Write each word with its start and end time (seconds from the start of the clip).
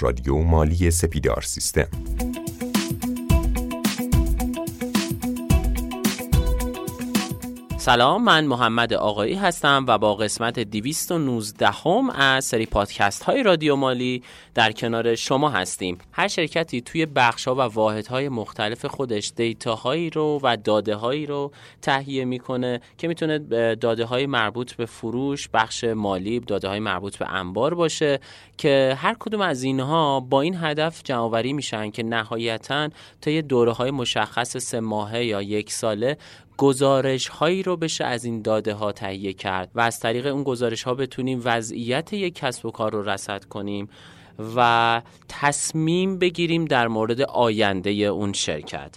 رادیو 0.00 0.38
مالی 0.38 0.90
سپیدار 0.90 1.40
سیستم. 1.40 1.88
سلام 7.80 8.24
من 8.24 8.44
محمد 8.44 8.92
آقایی 8.92 9.34
هستم 9.34 9.84
و 9.88 9.98
با 9.98 10.14
قسمت 10.14 10.58
219 10.58 11.68
هم 11.68 12.10
از 12.10 12.44
سری 12.44 12.66
پادکست 12.66 13.22
های 13.22 13.42
رادیو 13.42 13.76
مالی 13.76 14.22
در 14.54 14.72
کنار 14.72 15.14
شما 15.14 15.50
هستیم. 15.50 15.98
هر 16.12 16.28
شرکتی 16.28 16.80
توی 16.80 17.06
بخش 17.06 17.48
ها 17.48 17.54
و 17.54 17.60
واحد 17.60 18.06
های 18.06 18.28
مختلف 18.28 18.84
خودش 18.86 19.32
دیتا 19.36 19.74
هایی 19.74 20.10
رو 20.10 20.40
و 20.42 20.56
داده 20.56 20.94
هایی 20.94 21.26
رو 21.26 21.52
تهیه 21.82 22.24
می‌کنه 22.24 22.80
که 22.98 23.08
می‌تونه 23.08 23.38
داده 23.74 24.04
های 24.04 24.26
مربوط 24.26 24.72
به 24.72 24.86
فروش 24.86 25.48
بخش 25.48 25.84
مالی 25.84 26.40
داده 26.40 26.68
های 26.68 26.80
مربوط 26.80 27.16
به 27.16 27.28
انبار 27.28 27.74
باشه 27.74 28.20
که 28.58 28.96
هر 28.98 29.16
کدوم 29.18 29.40
از 29.40 29.62
اینها 29.62 30.20
با 30.20 30.40
این 30.40 30.56
هدف 30.56 31.00
جمعآوری 31.04 31.52
میشن 31.52 31.90
که 31.90 32.02
نهایتا 32.02 32.88
تا 33.20 33.30
یه 33.30 33.42
دوره 33.42 33.72
های 33.72 33.90
مشخص 33.90 34.56
سه 34.56 34.80
ماهه 34.80 35.24
یا 35.24 35.42
یک 35.42 35.72
ساله 35.72 36.16
گزارش 36.60 37.28
هایی 37.28 37.62
رو 37.62 37.76
بشه 37.76 38.04
از 38.04 38.24
این 38.24 38.42
داده 38.42 38.74
ها 38.74 38.92
تهیه 38.92 39.32
کرد 39.32 39.70
و 39.74 39.80
از 39.80 40.00
طریق 40.00 40.26
اون 40.26 40.42
گزارش 40.42 40.82
ها 40.82 40.94
بتونیم 40.94 41.40
وضعیت 41.44 42.12
یک 42.12 42.34
کسب 42.34 42.66
و 42.66 42.70
کار 42.70 42.92
رو 42.92 43.02
رصد 43.02 43.44
کنیم 43.44 43.88
و 44.56 45.02
تصمیم 45.28 46.18
بگیریم 46.18 46.64
در 46.64 46.88
مورد 46.88 47.20
آینده 47.20 47.90
اون 47.90 48.32
شرکت. 48.32 48.96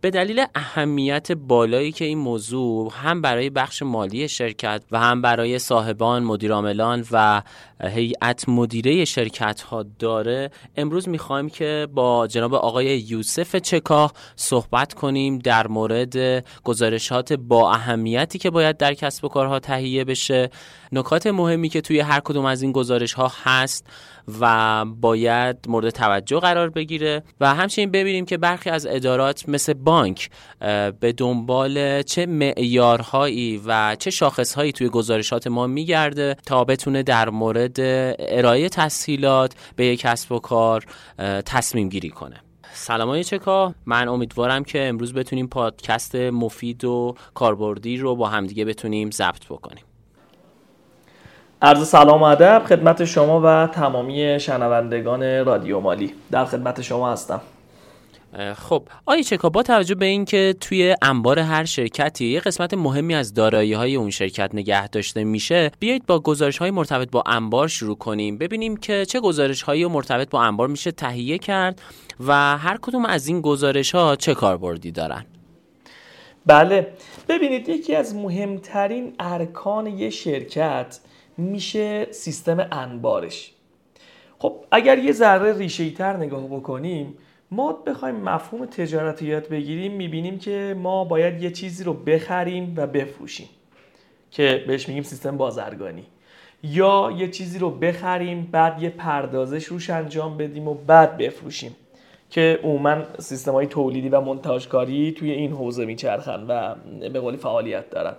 به 0.00 0.10
دلیل 0.10 0.44
اهمیت 0.54 1.32
بالایی 1.32 1.92
که 1.92 2.04
این 2.04 2.18
موضوع 2.18 2.92
هم 2.94 3.22
برای 3.22 3.50
بخش 3.50 3.82
مالی 3.82 4.28
شرکت 4.28 4.82
و 4.90 4.98
هم 4.98 5.22
برای 5.22 5.58
صاحبان، 5.58 6.22
مدیرعاملان 6.24 7.04
و 7.12 7.42
هیئت 7.80 8.48
مدیره 8.48 9.04
شرکت 9.04 9.60
ها 9.60 9.84
داره 9.98 10.50
امروز 10.76 11.08
می‌خوایم 11.08 11.48
که 11.48 11.88
با 11.94 12.26
جناب 12.26 12.54
آقای 12.54 12.98
یوسف 12.98 13.56
چکاه 13.56 14.12
صحبت 14.36 14.94
کنیم 14.94 15.38
در 15.38 15.66
مورد 15.66 16.44
گزارشات 16.64 17.32
با 17.32 17.72
اهمیتی 17.72 18.38
که 18.38 18.50
باید 18.50 18.76
در 18.76 18.94
کسب 18.94 19.24
و 19.24 19.28
کارها 19.28 19.58
تهیه 19.58 20.04
بشه. 20.04 20.50
نکات 20.92 21.26
مهمی 21.26 21.68
که 21.68 21.80
توی 21.80 22.00
هر 22.00 22.20
کدوم 22.20 22.44
از 22.44 22.62
این 22.62 22.72
گزارش 22.72 23.12
ها 23.12 23.32
هست 23.42 23.86
و 24.40 24.84
باید 24.84 25.56
مورد 25.68 25.90
توجه 25.90 26.40
قرار 26.40 26.70
بگیره. 26.70 27.22
و 27.40 27.54
همچنین 27.54 27.90
ببینیم 27.90 28.24
که 28.24 28.36
برخی 28.36 28.70
از 28.70 28.86
ادارات 28.86 29.48
مثل 29.48 29.72
بانک 29.72 30.30
به 31.00 31.14
دنبال 31.16 32.02
چه 32.02 32.26
معیارهایی 32.26 33.62
و 33.66 33.96
چه 33.98 34.10
شاخصهایی 34.10 34.72
توی 34.72 34.88
گزارشات 34.88 35.46
ما 35.46 35.66
میگرده 35.66 36.36
تا 36.46 36.64
بتونه 36.64 37.02
در 37.02 37.28
مورد 37.28 37.76
ارائه 38.18 38.68
تسهیلات 38.68 39.54
به 39.76 39.86
یک 39.86 40.00
کسب 40.00 40.32
و 40.32 40.38
کار 40.38 40.84
تصمیم 41.46 41.88
گیری 41.88 42.10
کنه. 42.10 42.36
سلام 42.72 43.08
های 43.08 43.24
چکا. 43.24 43.74
من 43.86 44.08
امیدوارم 44.08 44.64
که 44.64 44.88
امروز 44.88 45.14
بتونیم 45.14 45.46
پادکست 45.46 46.14
مفید 46.14 46.84
و 46.84 47.14
کاربردی 47.34 47.96
رو 47.96 48.16
با 48.16 48.28
همدیگه 48.28 48.64
بتونیم 48.64 49.10
ضبط 49.10 49.46
بکنیم. 49.46 49.84
عرض 51.62 51.88
سلام 51.88 52.20
و 52.20 52.24
ادب 52.24 52.62
خدمت 52.68 53.04
شما 53.04 53.40
و 53.44 53.66
تمامی 53.66 54.40
شنوندگان 54.40 55.44
رادیو 55.44 55.80
مالی. 55.80 56.14
در 56.30 56.44
خدمت 56.44 56.82
شما 56.82 57.12
هستم. 57.12 57.40
خب 58.56 58.82
آیا 59.06 59.22
چکا 59.22 59.48
با 59.48 59.62
توجه 59.62 59.94
به 59.94 60.06
اینکه 60.06 60.54
توی 60.60 60.96
انبار 61.02 61.38
هر 61.38 61.64
شرکتی 61.64 62.26
یه 62.26 62.40
قسمت 62.40 62.74
مهمی 62.74 63.14
از 63.14 63.34
دارایی 63.34 63.72
های 63.72 63.96
اون 63.96 64.10
شرکت 64.10 64.50
نگه 64.54 64.88
داشته 64.88 65.24
میشه 65.24 65.70
بیایید 65.78 66.06
با 66.06 66.20
گزارش 66.20 66.58
های 66.58 66.70
مرتبط 66.70 67.10
با 67.10 67.22
انبار 67.26 67.68
شروع 67.68 67.96
کنیم. 67.96 68.38
ببینیم 68.38 68.76
که 68.76 69.04
چه 69.04 69.20
گزارش 69.20 69.62
هایی 69.62 69.86
مرتبط 69.86 70.30
با 70.30 70.42
انبار 70.42 70.68
میشه 70.68 70.92
تهیه 70.92 71.38
کرد 71.38 71.82
و 72.26 72.58
هر 72.58 72.78
کدوم 72.82 73.04
از 73.04 73.26
این 73.26 73.40
گزارش 73.40 73.94
ها 73.94 74.16
چه 74.16 74.34
کاربردی 74.34 74.90
دارن. 74.90 75.24
بله. 76.46 76.86
ببینید 77.28 77.68
یکی 77.68 77.94
از 77.94 78.14
مهمترین 78.14 79.12
ارکان 79.18 79.86
یه 79.86 80.10
شرکت 80.10 80.98
میشه 81.38 82.06
سیستم 82.10 82.68
انبارش. 82.72 83.52
خب 84.38 84.64
اگر 84.70 84.98
یه 84.98 85.12
ذره 85.12 85.58
ریشه 85.58 85.90
تر 85.90 86.16
نگاه 86.16 86.46
بکنیم 86.46 87.14
ما 87.50 87.72
بخوایم 87.72 88.16
مفهوم 88.16 88.66
تجارت 88.66 89.22
یاد 89.22 89.48
بگیریم 89.48 89.92
می‌بینیم 89.92 90.38
که 90.38 90.76
ما 90.78 91.04
باید 91.04 91.42
یه 91.42 91.50
چیزی 91.50 91.84
رو 91.84 91.92
بخریم 91.94 92.74
و 92.76 92.86
بفروشیم 92.86 93.48
که 94.30 94.64
بهش 94.66 94.88
میگیم 94.88 95.02
سیستم 95.02 95.36
بازرگانی. 95.36 96.04
یا 96.62 97.14
یه 97.16 97.28
چیزی 97.28 97.58
رو 97.58 97.70
بخریم 97.70 98.48
بعد 98.52 98.82
یه 98.82 98.90
پردازش 98.90 99.64
روش 99.64 99.90
انجام 99.90 100.36
بدیم 100.36 100.68
و 100.68 100.74
بعد 100.74 101.16
بفروشیم 101.16 101.76
که 102.30 102.60
عموما 102.62 102.96
سیستم 103.18 103.52
های 103.52 103.66
تولیدی 103.66 104.08
و 104.08 104.20
منتاجکاری 104.20 105.12
توی 105.12 105.30
این 105.30 105.52
حوزه 105.52 105.84
میچرخن 105.84 106.46
و 106.48 106.74
به 107.12 107.20
قولی 107.20 107.36
فعالیت 107.36 107.90
دارن. 107.90 108.16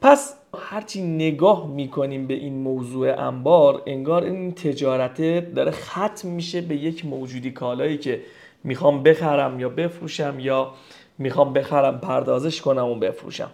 پس 0.00 0.34
هرچی 0.58 1.02
نگاه 1.02 1.68
می‌کنیم 1.68 2.26
به 2.26 2.34
این 2.34 2.62
موضوع 2.62 3.20
انبار 3.20 3.82
انگار 3.86 4.24
این 4.24 4.52
تجارته 4.52 5.52
داره 5.54 5.70
ختم 5.70 6.28
میشه 6.28 6.60
به 6.60 6.76
یک 6.76 7.06
موجودی 7.06 7.50
کالایی 7.50 7.98
که 7.98 8.20
می‌خوام 8.64 9.02
بخرم 9.02 9.60
یا 9.60 9.68
بفروشم 9.68 10.36
یا 10.38 10.72
می‌خوام 11.18 11.52
بخرم 11.52 12.00
پردازش 12.00 12.60
کنم 12.60 12.86
و 12.86 12.94
بفروشم. 12.94 13.50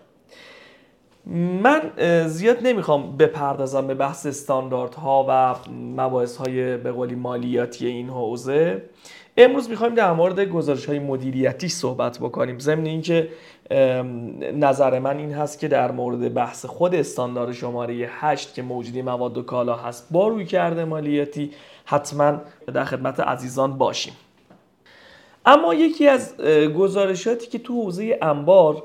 من 1.62 1.90
زیاد 2.26 2.66
نمی‌خوام 2.66 3.16
بپردازم 3.16 3.86
به 3.86 3.94
بحث 3.94 4.26
استانداردها 4.26 5.26
و 5.28 5.54
مباحث 5.96 6.36
های 6.36 6.76
به 6.76 6.92
قولی 6.92 7.14
مالیاتی 7.14 7.86
این 7.86 8.08
حوزه. 8.08 8.82
امروز 9.36 9.70
می‌خوایم 9.70 9.94
در 9.94 10.12
مورد 10.12 10.40
گزارش 10.40 10.86
های 10.86 10.98
مدیریتی 10.98 11.68
صحبت 11.68 12.18
بکنیم. 12.18 12.58
ضمن 12.58 12.86
اینکه 12.86 13.28
نظر 14.54 14.98
من 14.98 15.18
این 15.18 15.32
هست 15.32 15.58
که 15.58 15.68
در 15.68 15.90
مورد 15.90 16.34
بحث 16.34 16.66
خود 16.66 16.94
استاندارد 16.94 17.52
شماره 17.52 18.08
8 18.10 18.54
که 18.54 18.62
موجودی 18.62 19.02
مواد 19.02 19.38
و 19.38 19.42
کالا 19.42 19.76
هست 19.76 20.08
با 20.10 20.28
روی 20.28 20.44
کرده 20.44 20.84
مالیاتی 20.84 21.50
حتما 21.84 22.40
در 22.74 22.84
خدمت 22.84 23.20
عزیزان 23.20 23.78
باشیم. 23.78 24.12
اما 25.46 25.74
یکی 25.74 26.08
از 26.08 26.36
گزارشاتی 26.76 27.46
که 27.46 27.58
تو 27.58 27.82
حوزه 27.82 28.18
انبار 28.22 28.82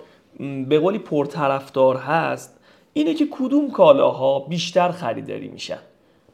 به 0.68 0.80
قولی 0.80 1.00
پرطرفدار 1.00 1.98
هست 1.98 2.60
اینه 2.94 3.14
که 3.14 3.28
کدوم 3.32 3.72
کالاها 3.72 4.40
بیشتر 4.40 4.90
خریداری 4.92 5.48
میشن. 5.48 5.80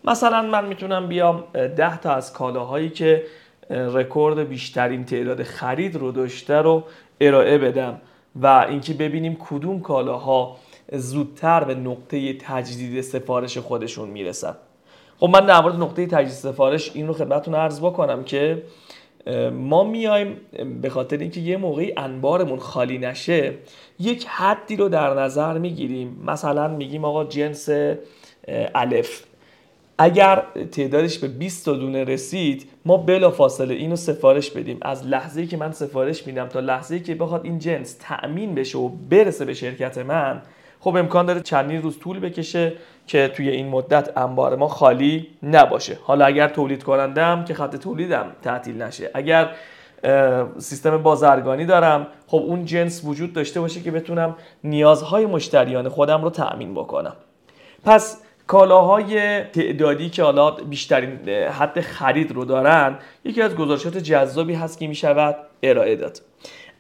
مثلا 0.03 0.41
من 0.41 0.65
می‌تونم 0.65 1.07
بیام 1.07 1.43
ده 1.53 1.97
تا 1.97 2.11
از 2.11 2.33
کالاهایی 2.33 2.89
که 2.89 3.23
رکورد 3.69 4.49
بیشترین 4.49 5.05
تعداد 5.05 5.43
خرید 5.43 5.95
رو 5.95 6.11
داشته 6.11 6.53
رو 6.53 6.83
ارائه 7.21 7.57
بدم 7.57 8.01
و 8.35 8.65
اینکه 8.69 8.93
ببینیم 8.93 9.37
کدوم 9.39 9.79
کالاها 9.79 10.57
زودتر 10.91 11.63
به 11.63 11.75
نقطه 11.75 12.33
تجدید 12.33 13.01
سفارش 13.01 13.57
خودشون 13.57 14.09
می‌رسن. 14.09 14.55
خب 15.19 15.29
من 15.29 15.45
در 15.45 15.61
مورد 15.61 15.75
نقطه 15.75 16.05
تجدید 16.05 16.33
سفارش 16.33 16.91
این 16.95 17.07
رو 17.07 17.13
خدمتتون 17.13 17.55
عرض 17.55 17.79
بکنم 17.79 18.23
که 18.23 18.63
ما 19.53 19.83
میایم 19.83 20.37
به 20.81 20.89
خاطر 20.89 21.17
اینکه 21.17 21.39
یه 21.39 21.57
موقعی 21.57 21.93
انبارمون 21.97 22.59
خالی 22.59 22.97
نشه 22.97 23.53
یک 23.99 24.25
حدی 24.27 24.75
رو 24.75 24.89
در 24.89 25.13
نظر 25.13 25.57
می‌گیریم. 25.57 26.23
مثلا 26.25 26.67
میگیم 26.67 27.05
آقا 27.05 27.23
جنس 27.23 27.69
الف. 28.75 29.23
اگر 29.97 30.43
تعدادش 30.71 31.19
به 31.19 31.27
20 31.27 31.65
تا 31.65 31.73
دونه 31.73 32.03
رسید 32.03 32.69
ما 32.85 32.97
بلا 32.97 33.31
فاصله 33.31 33.73
اینو 33.73 33.95
سفارش 33.95 34.51
بدیم. 34.51 34.77
از 34.81 35.07
لحظه 35.07 35.45
که 35.45 35.57
من 35.57 35.71
سفارش 35.71 36.27
میدم 36.27 36.47
تا 36.47 36.59
لحظه 36.59 36.99
که 36.99 37.15
بخواد 37.15 37.45
این 37.45 37.59
جنس 37.59 37.97
تأمین 37.99 38.55
بشه 38.55 38.77
و 38.77 38.89
برسه 38.89 39.45
به 39.45 39.53
شرکت 39.53 39.97
من 39.97 40.41
خب 40.79 40.95
امکان 40.95 41.25
داره 41.25 41.41
چندین 41.41 41.81
روز 41.81 41.99
طول 41.99 42.19
بکشه 42.19 42.73
که 43.07 43.27
توی 43.27 43.49
این 43.49 43.69
مدت 43.69 44.17
انبار 44.17 44.55
ما 44.55 44.67
خالی 44.67 45.27
نباشه. 45.43 45.97
حالا 46.03 46.25
اگر 46.25 46.47
تولید 46.47 46.83
کنندم 46.83 47.45
که 47.45 47.53
خط 47.53 47.75
تولیدم 47.75 48.31
تعطیل 48.41 48.81
نشه. 48.81 49.11
اگر 49.13 49.49
سیستم 50.57 50.97
بازرگانی 50.97 51.65
دارم 51.65 52.07
خب 52.27 52.37
اون 52.37 52.65
جنس 52.65 53.01
وجود 53.05 53.33
داشته 53.33 53.61
باشه 53.61 53.81
که 53.81 53.91
بتونم 53.91 54.35
نیازهای 54.63 55.25
مشتریان 55.25 55.89
خودم 55.89 56.23
رو 56.23 56.29
تأمین 56.29 56.73
بکنم. 56.73 57.15
پس 57.83 58.24
کالاهای 58.47 59.43
تعدادی 59.43 60.09
که 60.09 60.23
حالا 60.23 60.51
بیشترین 60.51 61.29
حد 61.29 61.81
خرید 61.81 62.31
رو 62.31 62.45
دارن 62.45 62.97
یکی 63.23 63.41
از 63.41 63.55
گزارشات 63.55 63.97
جذابی 63.97 64.53
هست 64.53 64.79
که 64.79 64.87
می 64.87 64.95
شود 64.95 65.35
ارائه 65.63 65.95
داد. 65.95 66.21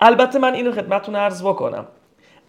البته 0.01 0.39
من 0.39 0.53
اینو 0.53 0.71
خدمتتون 0.71 1.15
عرض 1.15 1.43
بکنم. 1.43 1.85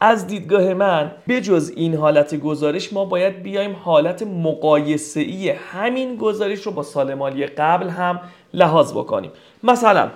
از 0.00 0.26
دیدگاه 0.26 0.74
من 0.74 1.12
بجز 1.28 1.72
این 1.76 1.94
حالت 1.94 2.34
گزارش 2.34 2.92
ما 2.92 3.04
باید 3.04 3.42
بیایم 3.42 3.76
حالت 3.84 4.22
مقایسه 4.22 5.20
ای 5.20 5.48
همین 5.50 6.16
گزارش 6.16 6.60
رو 6.60 6.72
با 6.72 6.82
سال 6.82 7.14
مالی 7.14 7.46
قبل 7.46 7.88
هم 7.88 8.20
لحاظ 8.54 8.92
بکنیم. 8.92 9.30
مثلا 9.62 10.10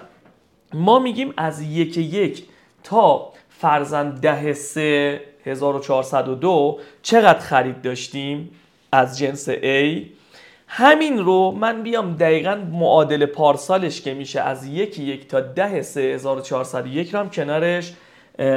ما 0.75 0.99
میگیم 0.99 1.35
از 1.37 1.63
یک 1.63 1.99
یک 1.99 2.45
تا 2.83 3.33
فرزند 3.49 4.21
ده 4.21 4.53
سه 4.53 5.21
1402 5.45 6.79
چقدر 7.03 7.39
خرید 7.39 7.83
داشتیم؟ 7.83 8.51
از 8.93 9.19
جنس 9.19 9.51
A. 9.51 10.03
همین 10.67 11.19
رو 11.19 11.51
من 11.51 11.83
بیام 11.83 12.17
دقیقا 12.17 12.59
معادل 12.73 13.27
پارسالش 13.27 14.01
که 14.01 14.15
میشه 14.15 14.41
از 14.41 14.67
یکی 14.67 15.03
یک 15.03 15.29
تا 15.29 15.41
ده 15.41 15.83
3401 15.83 17.11
رو 17.15 17.21
هم 17.21 17.31
کنارش 17.31 17.93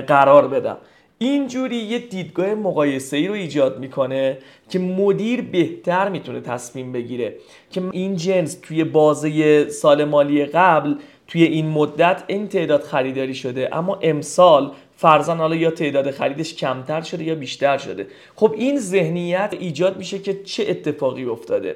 قرار 0.08 0.48
بدم. 0.48 0.78
اینجوری 1.18 1.76
یه 1.76 2.00
دیدگاه 2.00 2.54
مقایسه 2.54 3.18
ای 3.18 3.28
رو 3.28 3.34
ایجاد 3.34 3.80
می‌کنه 3.80 4.38
که 4.70 4.80
مدیر 4.80 5.42
بهتر 5.42 6.10
می‌تونه 6.10 6.42
تصمیم 6.42 6.92
بگیره 6.92 7.36
که 7.72 7.82
این 7.92 8.16
جنس 8.16 8.60
توی 8.62 8.84
بازه 8.84 9.70
سال 9.70 10.04
مالی 10.04 10.46
قبل 10.46 10.96
توی 11.28 11.44
این 11.44 11.70
مدت 11.70 12.24
این 12.28 12.48
تعداد 12.48 12.84
خریداری 12.84 13.36
شده 13.36 13.76
اما 13.76 14.00
امسال 14.02 14.72
فرزن 14.96 15.38
حالا 15.38 15.56
یا 15.56 15.72
تعداد 15.72 16.12
خریدش 16.12 16.56
کمتر 16.56 17.02
شده 17.02 17.24
یا 17.24 17.36
بیشتر 17.36 17.78
شده. 17.78 18.08
خب 18.36 18.54
این 18.58 18.80
ذهنیت 18.80 19.54
ایجاد 19.60 19.98
میشه 19.98 20.20
که 20.20 20.44
چه 20.44 20.66
اتفاقی 20.68 21.26
افتاده. 21.26 21.76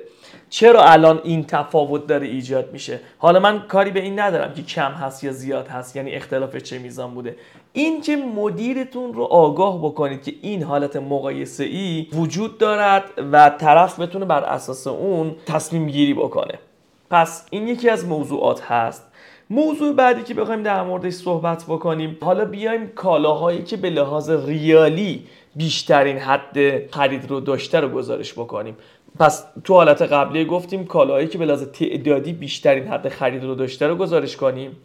چرا 0.50 0.84
الان 0.84 1.22
این 1.24 1.44
تفاوت 1.44 2.08
داره 2.08 2.28
ایجاد 2.28 2.74
میشه؟ 2.74 3.00
حالا 3.18 3.40
من 3.40 3.60
کاری 3.60 3.92
به 3.92 4.00
این 4.00 4.20
ندارم 4.20 4.54
که 4.54 4.64
کم 4.64 4.92
هست 4.92 5.24
یا 5.24 5.32
زیاد 5.32 5.68
هست 5.68 5.96
یعنی 5.96 6.12
اختلاف 6.12 6.56
چه 6.56 6.80
میزان 6.80 7.14
بوده. 7.14 7.36
این 7.74 8.02
که 8.02 8.16
مدیرتون 8.16 9.14
رو 9.14 9.24
آگاه 9.24 9.78
بکنید 9.78 10.24
که 10.24 10.34
این 10.42 10.64
حالت 10.64 10.96
مقایسه 10.96 11.64
ای 11.64 12.08
وجود 12.14 12.58
دارد 12.58 13.04
و 13.32 13.50
طرف 13.50 14.00
بتونه 14.00 14.26
بر 14.26 14.44
اساس 14.44 14.88
اون 14.88 15.36
تصمیم 15.46 15.88
گیری 15.88 16.14
بکنه. 16.14 16.60
پس 17.10 17.46
این 17.50 17.68
یکی 17.68 17.90
از 17.90 18.06
موضوعات 18.06 18.62
هست. 18.62 19.04
موضوع 19.50 19.94
بعدی 19.94 20.24
که 20.24 20.34
بخوایم 20.34 20.64
در 20.64 20.84
موردش 20.84 21.14
صحبت 21.14 21.64
بکنیم 21.64 22.18
حالا 22.22 22.46
بیایم 22.46 22.88
کالاهایی 22.88 23.64
که 23.64 23.78
به 23.78 23.90
لحاظ 23.90 24.30
ریالی 24.30 25.24
بیشترین 25.56 26.18
حد 26.18 26.88
خرید 26.92 27.30
رو 27.30 27.40
داشته 27.40 27.80
رو 27.80 27.90
گزارش 27.90 28.34
بکنیم. 28.34 28.78
پس 29.20 29.46
تو 29.64 29.74
حالت 29.74 30.02
قبلی 30.02 30.46
گفتیم 30.46 30.86
کالاهایی 30.86 31.28
که 31.28 31.38
به 31.38 31.46
لحاظ 31.46 31.64
تعدادی 31.64 32.34
بیشترین 32.34 32.88
حد 32.88 33.10
خرید 33.10 33.44
رو 33.44 33.56
داشته 33.56 33.88
رو 33.88 33.96
گزارش 33.96 34.38
کنیم. 34.38 34.78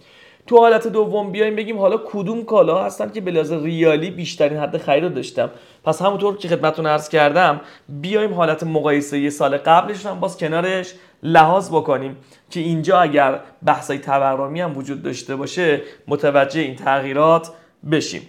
تو 0.47 0.57
حالت 0.59 0.89
دوم 0.89 1.33
بیایم 1.33 1.57
بگیم 1.57 1.79
حالا 1.79 2.01
کدوم 2.07 2.45
کالا 2.45 2.85
هستن 2.85 3.11
که 3.11 3.21
به 3.21 3.63
ریالی 3.63 4.11
بیشترین 4.11 4.59
حد 4.59 4.79
خرید 4.79 5.15
داشتم. 5.15 5.51
پس 5.85 6.03
همونطور 6.03 6.37
که 6.37 6.49
خدمتتون 6.49 6.87
عرض 6.87 7.09
کردم 7.09 7.61
بیایم 7.89 8.35
حالت 8.35 8.63
مقایسه 8.63 9.19
یه 9.19 9.31
سال 9.31 9.57
قبلش 9.57 10.07
هم 10.07 10.21
باز 10.21 10.39
کنارش 10.39 10.95
لحاظ 11.23 11.69
بکنیم 11.71 12.17
که 12.51 12.61
اینجا 12.61 13.01
اگر 13.01 13.41
بحثای 13.67 13.99
تورمی 13.99 14.61
هم 14.61 14.79
وجود 14.79 15.03
داشته 15.03 15.37
باشه 15.37 15.81
متوجه 16.09 16.61
این 16.61 16.77
تغییرات 16.77 17.51
بشیم. 17.93 18.23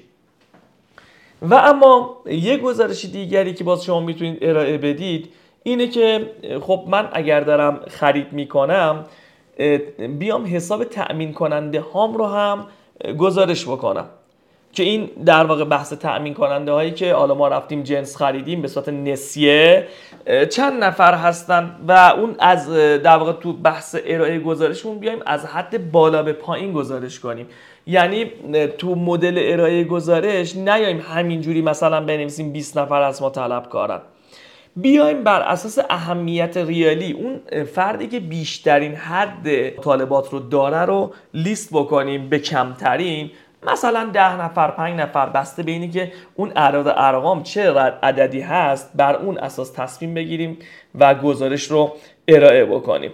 و 1.42 1.54
اما 1.54 2.18
یه 2.26 2.58
گزارش 2.58 3.06
دیگری 3.06 3.54
که 3.54 3.64
باز 3.64 3.84
شما 3.84 4.00
می‌تونید 4.00 4.38
ارائه 4.42 4.78
بدید 4.78 5.30
اینه 5.64 5.88
که 5.88 6.32
خب 6.62 6.86
من 6.88 7.10
اگر 7.14 7.40
دارم 7.40 7.80
خرید 7.90 8.34
می‌کنم 8.34 9.06
بیام 10.20 10.46
حساب 10.56 10.84
تأمین 10.84 11.34
کننده 11.34 11.82
هام 11.82 12.14
رو 12.14 12.26
هم 12.26 12.66
گزارش 13.18 13.66
بکنم. 13.66 14.06
که 14.74 14.84
این 14.84 15.10
در 15.26 15.44
واقع 15.44 15.64
بحث 15.64 15.94
تأمین 15.94 16.34
کننده 16.34 16.72
هایی 16.72 16.92
که 16.92 17.14
حالا 17.14 17.36
ما 17.36 17.48
رفتیم 17.48 17.84
جنس 17.84 18.18
خریدیم 18.18 18.62
به 18.62 18.68
صورت 18.68 18.90
نسیه 18.90 19.88
چند 20.50 20.84
نفر 20.84 21.14
هستن 21.14 21.76
و 21.88 21.92
اون 21.92 22.36
از 22.40 22.74
در 23.04 23.18
واقع 23.18 23.32
تو 23.32 23.54
بحث 23.54 23.96
ارائه 24.06 24.40
گزارشمون 24.40 25.00
بیایم 25.00 25.20
از 25.26 25.46
حد 25.46 25.92
بالا 25.92 26.24
به 26.24 26.34
پایین 26.34 26.74
گزارش 26.74 27.20
کنیم. 27.20 27.48
یعنی 27.88 28.32
تو 28.78 28.96
مدل 28.96 29.40
ارائه 29.44 29.84
گزارش 29.84 30.56
نیایم 30.56 31.00
همینجوری 31.00 31.62
مثلا 31.62 32.02
بنویسیم 32.02 32.52
20 32.52 32.78
نفر 32.78 33.02
از 33.02 33.22
ما 33.22 33.30
طلب 33.30 33.70
کارن 33.70 34.00
بیایم 34.76 35.24
بر 35.24 35.42
اساس 35.42 35.80
اهمیت 35.90 36.58
ریالی 36.58 37.12
اون 37.12 37.64
فردی 37.64 38.08
که 38.08 38.20
بیشترین 38.20 38.96
حد 38.96 39.70
طالبات 39.70 40.30
رو 40.30 40.40
داره 40.40 40.86
رو 40.86 41.14
لیست 41.34 41.70
بکنیم 41.74 42.30
به 42.30 42.40
کمترین. 42.40 43.32
مثلا 43.68 44.10
ده 44.14 44.42
نفر 44.42 44.72
پنج 44.72 45.00
نفر 45.00 45.30
بسته 45.30 45.64
به 45.64 45.72
اینی 45.72 45.90
که 45.90 46.12
اون 46.36 46.52
اعداد 46.56 46.88
ارقام 46.88 47.44
چه 47.44 47.72
عددی 48.04 48.42
هست 48.42 48.92
بر 48.96 49.16
اون 49.16 49.38
اساس 49.38 49.72
تصمیم 49.72 50.14
بگیریم 50.14 50.58
و 50.96 51.16
گزارش 51.16 51.64
رو 51.64 51.96
ارائه 52.28 52.66
بکنیم. 52.66 53.12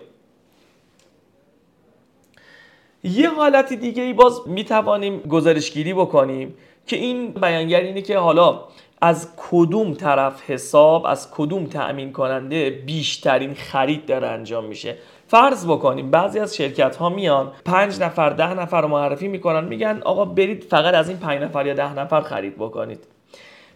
یه 3.04 3.30
حالت 3.30 3.74
دیگه 3.74 4.04
ای 4.04 4.14
باز 4.14 4.48
می‌توانیم 4.48 5.20
گزارشگیری 5.20 5.94
بکنیم 5.94 6.56
که 6.88 6.96
این 6.96 7.32
بیانگر 7.32 7.80
اینه 7.80 8.02
که 8.02 8.18
حالا 8.18 8.60
از 9.02 9.28
کدوم 9.38 9.94
طرف 9.94 10.50
حساب 10.50 11.06
از 11.06 11.32
کدوم 11.32 11.66
تأمین 11.66 12.14
کننده 12.14 12.70
بیشترین 12.70 13.54
خرید 13.54 14.06
داره 14.06 14.28
انجام 14.28 14.66
میشه؟ 14.66 14.96
فرض 15.28 15.66
بکنیم 15.66 16.12
بعضی 16.12 16.40
از 16.40 16.56
شرکت 16.56 16.96
ها 16.96 17.10
میان 17.10 17.52
پنج 17.66 18.00
نفر 18.00 18.30
ده 18.30 18.54
نفر 18.54 18.82
رو 18.82 18.88
معرفی 18.88 19.28
می‌کنن 19.28 19.64
میگن 19.68 20.02
آقا 20.06 20.26
برید 20.26 20.64
فقط 20.64 20.94
از 20.94 21.10
این 21.10 21.18
پنج 21.18 21.42
نفر 21.42 21.66
یا 21.66 21.74
ده 21.74 22.00
نفر 22.00 22.22
خرید 22.22 22.56
بکنید. 22.56 23.00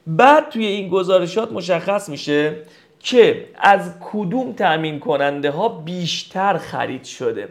بعد 0.07 0.49
توی 0.49 0.65
این 0.65 0.89
گزارشات 0.89 1.51
مشخص 1.51 2.09
میشه 2.09 2.55
که 2.99 3.45
از 3.55 3.91
کدوم 4.11 4.51
تأمین 4.53 4.99
کننده 4.99 5.51
ها 5.51 5.69
بیشتر 5.69 6.57
خرید 6.57 7.03
شده. 7.03 7.49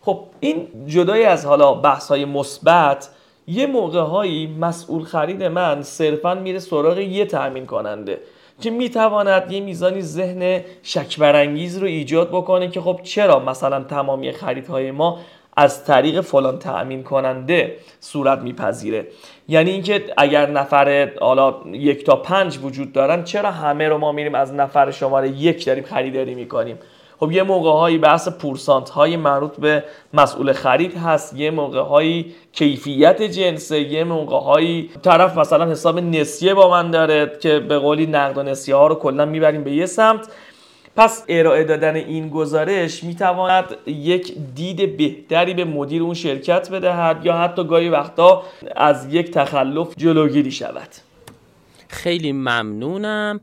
خب 0.00 0.24
این 0.40 0.68
جدای 0.86 1.24
از 1.24 1.46
حالا 1.46 1.74
بحث 1.74 2.08
های 2.08 2.24
مثبت 2.24 3.08
یه 3.46 3.66
موقع 3.66 4.00
هایی 4.00 4.46
مسئول 4.60 5.02
خرید 5.04 5.42
من 5.42 5.82
صرفا 5.82 6.34
میره 6.34 6.58
سراغ 6.58 6.98
یه 6.98 7.26
تأمین 7.26 7.66
کننده 7.66 8.20
که 8.60 8.70
می‌تواند 8.70 9.52
یه 9.52 9.60
میزانی 9.60 10.02
ذهن 10.02 10.64
شک 10.82 11.18
برانگیز 11.18 11.78
رو 11.78 11.86
ایجاد 11.86 12.28
بکنه 12.28 12.68
که 12.68 12.80
خب 12.80 13.00
چرا 13.02 13.38
مثلا 13.40 13.84
تمامی 13.84 14.32
خریدهای 14.32 14.90
ما 14.90 15.18
از 15.56 15.84
طریق 15.84 16.20
فلان 16.20 16.58
تأمین 16.58 17.02
کننده 17.02 17.76
صورت 18.00 18.38
میپذیره؟ 18.38 19.06
یعنی 19.48 19.70
اینکه 19.70 20.04
اگر 20.16 20.50
نفر 20.50 21.12
حالا 21.20 21.54
یک 21.72 22.04
تا 22.04 22.16
پنج 22.16 22.58
وجود 22.62 22.92
دارن 22.92 23.24
چرا 23.24 23.50
همه 23.50 23.88
رو 23.88 23.98
ما 23.98 24.12
میریم 24.12 24.34
از 24.34 24.54
نفر 24.54 24.90
شماره 24.90 25.28
یک 25.28 25.66
داریم 25.66 25.84
خریداری 25.84 26.34
می‌کنیم؟ 26.34 26.78
خب 27.22 27.32
یه 27.32 27.42
موقع 27.42 27.70
هایی 27.70 27.98
بحث 27.98 28.28
پورسانت 28.28 28.90
های 28.90 29.16
مربوط 29.16 29.56
به 29.56 29.84
مسئول 30.14 30.52
خرید 30.52 30.96
هست 30.96 31.36
یه 31.36 31.50
موقع 31.50 31.80
هایی 31.80 32.34
کیفیت 32.52 33.22
جنسه 33.22 33.80
یه 33.80 34.04
موقع 34.04 34.38
هایی 34.38 34.90
طرف 35.02 35.38
مثلا 35.38 35.70
حساب 35.70 35.98
نسیه 35.98 36.54
با 36.54 36.70
من 36.70 36.90
داره 36.90 37.38
که 37.40 37.58
به 37.58 37.78
قولی 37.78 38.06
نقد 38.06 38.38
و 38.38 38.42
نسیه 38.42 38.74
ها 38.74 38.86
رو 38.86 38.94
کلا 38.94 39.26
می‌بریم 39.26 39.64
به 39.64 39.72
یه 39.72 39.86
سمت. 39.86 40.28
پس 40.96 41.24
ارائه 41.28 41.64
دادن 41.64 41.94
این 41.94 42.28
گزارش 42.28 43.04
می‌تواند 43.04 43.64
یک 43.86 44.34
دید 44.54 44.96
بهتری 44.96 45.54
به 45.54 45.64
مدیر 45.64 46.02
اون 46.02 46.14
شرکت 46.14 46.70
بدهد 46.70 47.26
یا 47.26 47.36
حتی 47.38 47.64
گاهی 47.64 47.88
وقتا 47.88 48.42
از 48.76 49.14
یک 49.14 49.30
تخلف 49.30 49.88
جلوگیری 49.96 50.50
شود. 50.50 50.88
خیلی 51.88 52.32
ممنونم. 52.32 53.40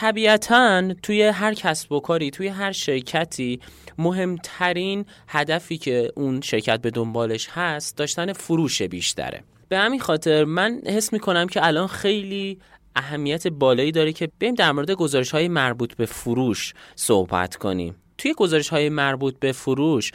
طبیعتا 0.00 0.94
توی 1.02 1.22
هر 1.22 1.54
کسب 1.54 1.92
و 1.92 2.00
کاری 2.00 2.30
توی 2.30 2.48
هر 2.48 2.72
شرکتی 2.72 3.60
مهمترین 3.98 5.04
هدفی 5.28 5.78
که 5.78 6.12
اون 6.16 6.40
شرکت 6.40 6.80
به 6.80 6.90
دنبالش 6.90 7.48
هست 7.50 7.96
داشتن 7.96 8.32
فروش 8.32 8.82
بیشتره. 8.82 9.42
به 9.68 9.78
همین 9.78 10.00
خاطر 10.00 10.44
من 10.44 10.80
حس 10.86 11.12
می‌کنم 11.12 11.46
که 11.46 11.66
الان 11.66 11.86
خیلی 11.86 12.58
اهمیت 12.96 13.46
بالایی 13.48 13.92
داره 13.92 14.12
که 14.12 14.28
بریم 14.40 14.54
در 14.54 14.72
مورد 14.72 14.90
گزارش 14.90 15.30
های 15.30 15.48
مربوط 15.48 15.94
به 15.94 16.06
فروش 16.06 16.74
صحبت 16.94 17.56
کنیم. 17.56 17.96
توی 18.18 18.34
گزارش 18.34 18.68
های 18.68 18.88
مربوط 18.88 19.38
به 19.40 19.52
فروش 19.52 20.12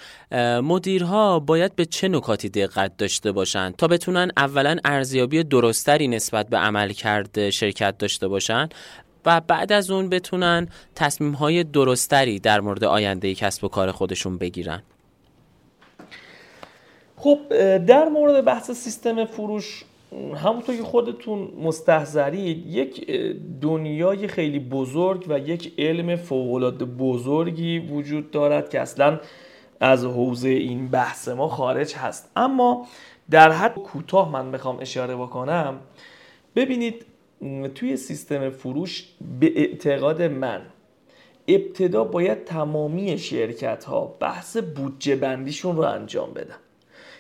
مدیرها 0.63 1.39
باید 1.39 1.75
به 1.75 1.85
چه 1.85 2.07
نکاتی 2.07 2.49
دقت 2.49 2.97
داشته 2.97 3.31
باشند 3.31 3.75
تا 3.75 3.87
بتونن 3.87 4.31
اولا 4.37 4.77
ارزیابی 4.85 5.43
درستری 5.43 6.07
نسبت 6.07 6.49
به 6.49 6.57
عمل 6.57 6.91
کرده 6.91 7.51
شرکت 7.51 7.97
داشته 7.97 8.27
باشن؟ 8.27 8.69
و 9.25 9.41
بعد 9.47 9.71
از 9.71 9.91
اون 9.91 10.09
بتونن 10.09 10.67
تصمیم 10.95 11.31
های 11.31 11.63
درستری 11.63 12.39
در 12.39 12.61
مورد 12.61 12.83
آینده 12.83 13.35
کسب 13.35 13.63
و 13.63 13.67
کار 13.67 13.91
خودشون 13.91 14.37
بگیرن. 14.37 14.83
خب 17.17 17.39
در 17.77 18.09
مورد 18.09 18.45
بحث 18.45 18.71
سیستم 18.71 19.25
فروش 19.25 19.83
همونطور 20.35 20.75
که 20.75 20.83
خودتون 20.83 21.51
مستحضرید 21.61 22.67
یک 22.67 23.11
دنیای 23.61 24.27
خیلی 24.27 24.59
بزرگ 24.59 25.25
و 25.29 25.39
یک 25.39 25.73
علم 25.77 26.15
فوقالعاده 26.15 26.85
بزرگی 26.85 27.79
وجود 27.79 28.31
دارد 28.31 28.69
که 28.69 28.79
اصلا 28.79 29.19
از 29.79 30.05
حوزه 30.05 30.49
این 30.49 30.87
بحث 30.87 31.27
ما 31.27 31.47
خارج 31.47 31.95
هست. 31.95 32.31
اما 32.35 32.87
در 33.29 33.51
حد 33.51 33.75
کوتاه 33.75 34.31
من 34.31 34.51
بخوام 34.51 34.79
اشاره 34.79 35.15
بکنم. 35.15 35.79
ببینید 36.55 37.05
توی 37.75 37.97
سیستم 37.97 38.49
فروش 38.49 39.05
به 39.39 39.51
اعتقاد 39.55 40.21
من 40.21 40.61
ابتدا 41.47 42.03
باید 42.03 42.45
تمامی 42.45 43.17
شرکت 43.17 43.83
ها 43.83 44.15
بحث 44.19 44.57
بودجه 44.57 45.15
بندیشون 45.15 45.75
رو 45.75 45.81
انجام 45.81 46.33
بدن. 46.33 46.55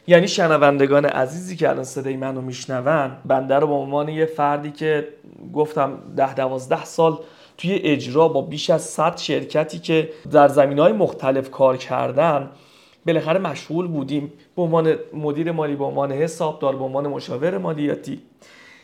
یعنی 0.07 0.27
شنوندگان 0.27 1.05
عزیزی 1.05 1.55
که 1.55 1.69
الان 1.69 1.83
صدای 1.83 2.17
منو 2.17 2.41
میشنون 2.41 3.11
بنده 3.25 3.55
رو 3.55 3.67
به 3.67 3.73
عنوان 3.73 4.09
یه 4.09 4.25
فردی 4.25 4.71
که 4.71 5.07
گفتم 5.53 5.97
ده 6.17 6.33
دوازده 6.33 6.85
سال 6.85 7.19
توی 7.57 7.73
اجرا 7.73 8.27
با 8.27 8.41
بیش 8.41 8.69
از 8.69 8.81
100 8.81 9.17
شرکتی 9.17 9.79
که 9.79 10.09
در 10.31 10.47
زمین 10.47 10.79
های 10.79 10.93
مختلف 10.93 11.51
کار 11.51 11.77
کردن 11.77 12.49
بالاخره 13.05 13.39
مشغول 13.39 13.87
بودیم. 13.87 14.33
به 14.55 14.61
عنوان 14.61 14.95
مدیر 15.13 15.51
مالی 15.51 15.75
به 15.75 15.83
عنوان 15.83 16.11
حسابدار 16.11 16.75
به 16.75 16.83
عنوان 16.83 17.07
مشاور 17.07 17.57
مالیاتی. 17.57 18.21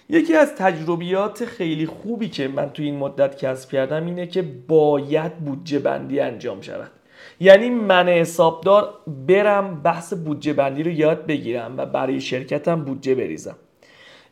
یکی 0.10 0.36
از 0.36 0.56
تجربیات 0.56 1.46
خیلی 1.46 1.86
خوبی 1.86 2.30
که 2.30 2.48
من 2.48 2.70
توی 2.70 2.86
این 2.86 2.98
مدت 2.98 3.38
کسب 3.46 3.72
کردم 3.72 4.06
اینه 4.06 4.28
که 4.28 4.42
باید 4.42 5.38
بودجه 5.38 5.80
بندی 5.80 6.20
انجام 6.20 6.62
شود. 6.62 6.92
یعنی 7.40 7.70
من 7.70 8.10
حسابدار 8.10 8.94
برم 9.28 9.82
بحث 9.82 10.14
بودجه 10.14 10.54
بندی 10.54 10.84
رو 10.84 10.92
یاد 10.92 11.26
بگیرم 11.26 11.78
و 11.78 11.86
برای 11.86 12.22
شرکتم 12.22 12.86
بودجه 12.86 13.16
بریزم. 13.16 13.56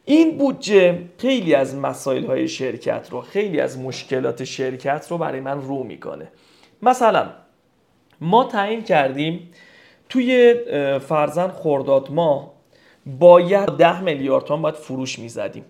این 0.05 0.37
بودجه 0.37 0.99
خیلی 1.17 1.55
از 1.55 1.75
مسائل 1.75 2.25
های 2.25 2.47
شرکت 2.47 3.07
رو 3.11 3.21
خیلی 3.21 3.59
از 3.59 3.79
مشکلات 3.79 4.43
شرکت 4.43 5.07
رو 5.09 5.17
برای 5.17 5.39
من 5.39 5.61
رو 5.61 5.83
می‌کنه. 5.83 6.27
مثلا 6.81 7.29
ما 8.21 8.43
تعیین 8.43 8.83
کردیم 8.83 9.49
توی 10.09 10.55
فرزن 10.99 11.47
خورداد 11.47 12.11
ما 12.11 12.56
باید 13.19 13.65
ده 13.65 14.01
میلیارد 14.01 14.43
تومن 14.43 14.61
باید 14.61 14.75
فروش 14.75 15.19
می‌زدیم. 15.19 15.65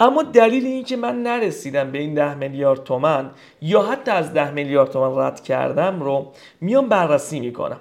اما 0.00 0.22
دلیل 0.22 0.66
این 0.66 0.84
که 0.84 0.96
من 0.96 1.22
نرسیدم 1.22 1.90
به 1.90 1.98
این 1.98 2.14
ده 2.14 2.34
میلیارد 2.34 2.84
تومن 2.84 3.30
یا 3.62 3.82
حتی 3.82 4.10
از 4.10 4.32
ده 4.32 4.50
میلیارد 4.50 4.90
تومن 4.90 5.18
رد 5.18 5.42
کردم 5.42 6.02
رو 6.02 6.32
میام 6.60 6.88
بررسی 6.88 7.40
می‌کنم. 7.40 7.80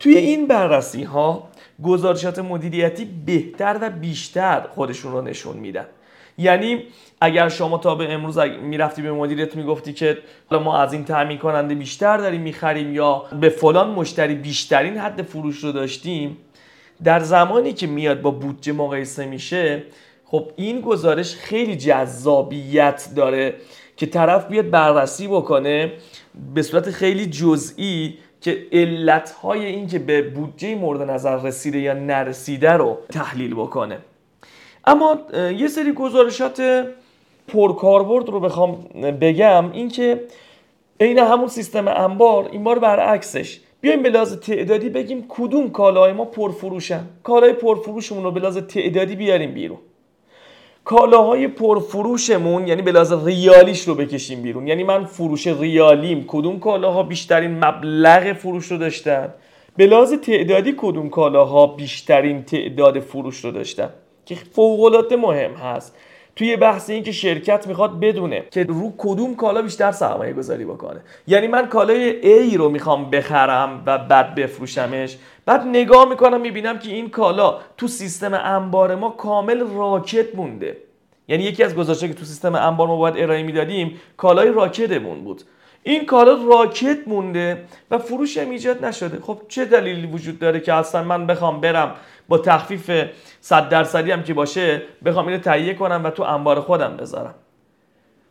توی 0.00 0.16
این 0.16 0.46
بررسی 0.46 1.02
ها 1.02 1.48
گزارشات 1.82 2.38
مدیریتی 2.38 3.04
بهتر 3.26 3.78
و 3.80 3.90
بیشتر 3.90 4.60
خودشون 4.74 5.12
رو 5.12 5.22
نشون 5.22 5.56
میدن. 5.56 5.86
یعنی 6.38 6.82
اگر 7.20 7.48
شما 7.48 7.78
تا 7.78 7.94
به 7.94 8.12
امروز 8.12 8.38
می‌رفتی 8.38 9.02
به 9.02 9.12
مدیرت 9.12 9.56
می‌گفتی 9.56 9.92
که 9.92 10.18
ما 10.50 10.78
از 10.78 10.92
این 10.92 11.04
تامین 11.04 11.38
کننده 11.38 11.74
بیشتر 11.74 12.16
داریم 12.16 12.40
می‌خریم 12.40 12.94
یا 12.94 13.24
به 13.40 13.48
فلان 13.48 13.90
مشتری 13.90 14.34
بیشترین 14.34 14.98
حد 14.98 15.22
فروش 15.22 15.64
رو 15.64 15.72
داشتیم 15.72 16.36
در 17.04 17.20
زمانی 17.20 17.72
که 17.72 17.86
میاد 17.86 18.20
با 18.20 18.30
بودجه 18.30 18.72
مقایسه 18.72 19.26
میشه 19.26 19.82
خب 20.24 20.50
این 20.56 20.80
گزارش 20.80 21.34
خیلی 21.34 21.76
جذابیت 21.76 23.08
داره 23.16 23.54
که 23.96 24.06
طرف 24.06 24.46
بیاد 24.46 24.70
بررسی 24.70 25.28
بکنه 25.28 25.92
به 26.54 26.62
صورت 26.62 26.90
خیلی 26.90 27.26
جزئی 27.26 28.18
که 28.40 28.66
علتهای 28.72 29.66
این 29.66 29.86
که 29.86 29.98
به 29.98 30.22
بودجه 30.22 30.74
مورد 30.74 31.02
نظر 31.10 31.36
رسیده 31.36 31.78
یا 31.78 31.92
نرسیده 31.92 32.72
رو 32.72 32.98
تحلیل 33.12 33.54
بکنه. 33.54 33.98
اما 34.84 35.18
یه 35.34 35.68
سری 35.68 35.92
گزارشات 35.92 36.86
پرکاربرد 37.48 38.28
رو 38.28 38.40
بخوام 38.40 38.74
بگم. 39.20 39.72
این 39.72 39.88
که 39.88 40.24
عین 41.00 41.18
همون 41.18 41.48
سیستم 41.48 41.88
انبار 41.88 42.48
این 42.52 42.64
بار 42.64 42.78
برعکسش. 42.78 43.60
بیایم 43.80 44.02
به 44.02 44.10
لحاظ 44.10 44.36
تعدادی 44.36 44.88
بگیم 44.88 45.24
کدوم 45.28 45.70
کالاهای 45.70 46.12
ما 46.12 46.24
پرفروشن. 46.24 47.04
کالای 47.22 47.52
پرفروشمون 47.52 48.24
رو 48.24 48.30
به 48.30 48.40
لحاظ 48.40 48.58
تعدادی 48.58 49.16
بیاریم 49.16 49.54
بیرون. 49.54 49.78
کالاهای 50.84 51.48
پرفروشمون 51.48 52.68
یعنی 52.68 52.82
به 52.82 52.92
لحاظ 52.92 53.12
ریالیش 53.26 53.88
رو 53.88 53.94
بکشیم 53.94 54.42
بیرون. 54.42 54.66
یعنی 54.66 54.84
من 54.84 55.04
فروش 55.04 55.46
ریالیم 55.46 56.24
کدوم 56.28 56.60
کالاها 56.60 57.02
بیشترین 57.02 57.64
مبلغ 57.64 58.32
فروش 58.32 58.66
رو 58.66 58.78
داشتن؟ 58.78 59.34
به 59.76 59.86
لحاظ 59.86 60.12
تعدادی 60.12 60.74
کدوم 60.76 61.08
کالاها 61.08 61.66
بیشترین 61.66 62.42
تعداد 62.42 63.00
فروش 63.00 63.44
رو 63.44 63.50
داشتن؟ 63.50 63.90
که 64.26 64.34
فوق 64.34 65.12
مهم 65.12 65.52
هست. 65.52 65.96
توی 66.38 66.56
بحث 66.56 66.90
این 66.90 67.02
که 67.02 67.12
شرکت 67.12 67.66
می‌خواد 67.66 68.00
بدونه 68.00 68.44
که 68.50 68.64
رو 68.64 68.92
کدوم 68.98 69.34
کالا 69.36 69.62
بیشتر 69.62 69.92
سرمایه 69.92 70.32
گذاری 70.32 70.64
بکنه. 70.64 71.00
یعنی 71.26 71.46
من 71.46 71.66
کالای 71.66 72.22
A 72.22 72.56
رو 72.56 72.68
می‌خوام 72.68 73.10
بخرم 73.10 73.82
و 73.86 73.98
بعد 73.98 74.34
بفروشمش. 74.34 75.18
بعد 75.46 75.66
نگاه 75.66 76.08
می‌کنم 76.08 76.40
می‌بینم 76.40 76.78
که 76.78 76.90
این 76.90 77.10
کالا 77.10 77.58
تو 77.76 77.88
سیستم 77.88 78.34
انبار 78.34 78.94
ما 78.94 79.10
کامل 79.10 79.64
راکت 79.74 80.34
مونده. 80.34 80.76
یعنی 81.28 81.42
یکی 81.42 81.62
از 81.62 81.74
گزارشهایی 81.74 82.12
که 82.12 82.18
تو 82.18 82.24
سیستم 82.24 82.54
انبار 82.54 82.86
ما 82.86 82.96
باید 82.96 83.14
ارائه 83.18 83.42
می‌دادیم 83.42 84.00
کالای 84.16 84.48
راکتمون 84.48 85.24
بود. 85.24 85.42
این 85.82 86.06
کالا 86.06 86.38
راکت 86.48 86.98
مونده 87.06 87.64
و 87.90 87.98
فروش 87.98 88.38
هم 88.38 88.50
ایجاد 88.50 88.84
نشده. 88.84 89.20
خب 89.20 89.40
چه 89.48 89.64
دلیلی 89.64 90.06
وجود 90.06 90.38
داره 90.38 90.60
که 90.60 90.72
اصلا 90.72 91.02
من 91.02 91.26
بخوام 91.26 91.60
برم 91.60 91.94
با 92.28 92.38
تخفیف 92.38 92.90
100 93.40 93.68
درصدی 93.68 94.10
هم 94.10 94.22
که 94.22 94.34
باشه 94.34 94.82
بخوام 95.04 95.26
اینو 95.26 95.38
تهیه 95.40 95.74
کنم 95.74 96.00
و 96.04 96.10
تو 96.10 96.22
انبار 96.22 96.60
خودم 96.60 96.96
بذارم؟ 96.96 97.34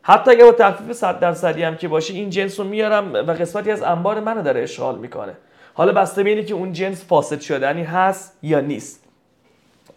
حتی 0.02 0.32
اگر 0.32 0.46
با 0.46 0.52
تخفیف 0.52 0.92
100 0.92 1.20
درصدی 1.20 1.64
هم 1.64 1.76
که 1.76 1.88
باشه 1.88 2.14
این 2.14 2.30
جنس 2.30 2.60
رو 2.60 2.66
میارم 2.66 3.14
و 3.14 3.32
قسمتی 3.32 3.72
از 3.72 3.82
انبار 3.82 4.20
منو 4.20 4.42
داره 4.42 4.62
اشغال 4.62 4.98
می‌کنه. 4.98 5.34
حالا 5.74 5.92
بسته 5.92 6.24
به 6.24 6.44
که 6.44 6.54
اون 6.54 6.74
جنس 6.74 7.06
فاسد 7.06 7.42
شدنی 7.42 7.84
هست 7.84 8.38
یا 8.44 8.60
نیست. 8.60 9.07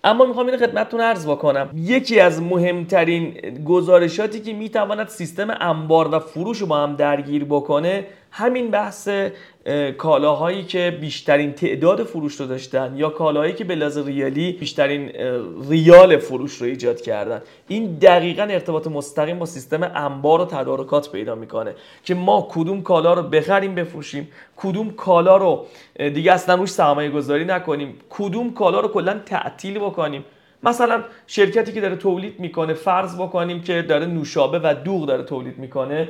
اما 0.05 0.25
می‌خوام 0.25 0.47
این 0.47 0.57
خدمتتون 0.57 1.01
عرض 1.01 1.27
بکنم. 1.27 1.71
یکی 1.75 2.21
از 2.21 2.43
مهمترین 2.43 3.35
گزارشاتی 3.65 4.41
که 4.41 4.53
می‌تواند 4.53 5.09
سیستم 5.09 5.57
انبار 5.61 6.15
و 6.15 6.19
فروش 6.19 6.59
رو 6.59 6.67
با 6.67 6.77
هم 6.77 6.97
درگیر 6.97 7.45
بکنه 7.45 8.07
همین 8.31 8.71
بحث 8.71 9.09
کالاهایی 9.99 10.65
که 10.65 10.99
بیشترین 11.01 11.53
تعداد 11.53 12.05
فروش 12.05 12.35
رو 12.35 12.47
داشتن 12.47 12.93
یا 12.97 13.09
کالاهایی 13.09 13.53
که 13.53 13.65
به 13.65 13.75
لحاظ 13.75 13.99
ریالی 13.99 14.53
بیشترین 14.53 15.11
ریال 15.69 16.17
فروش 16.17 16.55
رو 16.57 16.67
ایجاد 16.67 17.01
کردن. 17.01 17.43
این 17.69 17.99
دقیقا 18.03 18.43
ارتباط 18.43 18.87
مستقیم 18.87 19.39
با 19.39 19.47
سیستم 19.47 19.83
انبار 19.95 20.41
و 20.41 20.45
تدارکات 20.45 21.13
پیدا 21.13 21.35
می‌کنه 21.35 21.75
که 22.05 22.15
ما 22.15 22.49
کدوم 22.51 22.83
کالا 22.83 23.15
رو 23.15 23.23
بخریم 23.23 23.75
بفروشیم 23.75 24.29
کدوم 24.57 24.91
کالا 24.91 25.37
رو 25.37 25.67
دیگه 25.97 26.33
اصلا 26.33 26.55
روش 26.55 26.71
سرمایه 26.71 27.11
گذاری 27.11 27.45
نکنیم 27.45 27.95
کدوم 28.11 28.55
کالا 28.55 28.81
رو 28.81 28.89
کلا 28.89 29.21
تعطیل 29.27 29.79
بکنیم. 29.79 30.25
مثلا 30.63 31.03
شرکتی 31.27 31.73
که 31.73 31.81
داره 31.81 31.97
تولید 31.97 32.41
می‌کنه 32.41 32.75
فرض 32.75 33.17
بکنیم 33.17 33.63
که 33.63 33.83
داره 33.83 34.07
نوشابه 34.07 34.61
و 34.63 34.75
دوغ 34.85 35.07
داره 35.07 35.23
تولید 35.23 35.59
می‌کنه. 35.59 36.09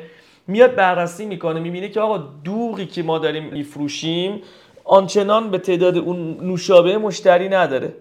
میاد 0.50 0.74
بررسی 0.74 1.26
می‌کنه 1.26 1.60
می‌بینه 1.60 1.88
که 1.88 2.00
آقا 2.00 2.18
دوغی 2.44 2.86
که 2.86 3.02
ما 3.02 3.18
داریم 3.18 3.44
میفروشیم 3.44 4.42
آنچنان 4.84 5.50
به 5.50 5.58
تعداد 5.58 5.98
اون 5.98 6.36
نوشابه 6.42 6.98
مشتری 6.98 7.48
نداره. 7.48 7.92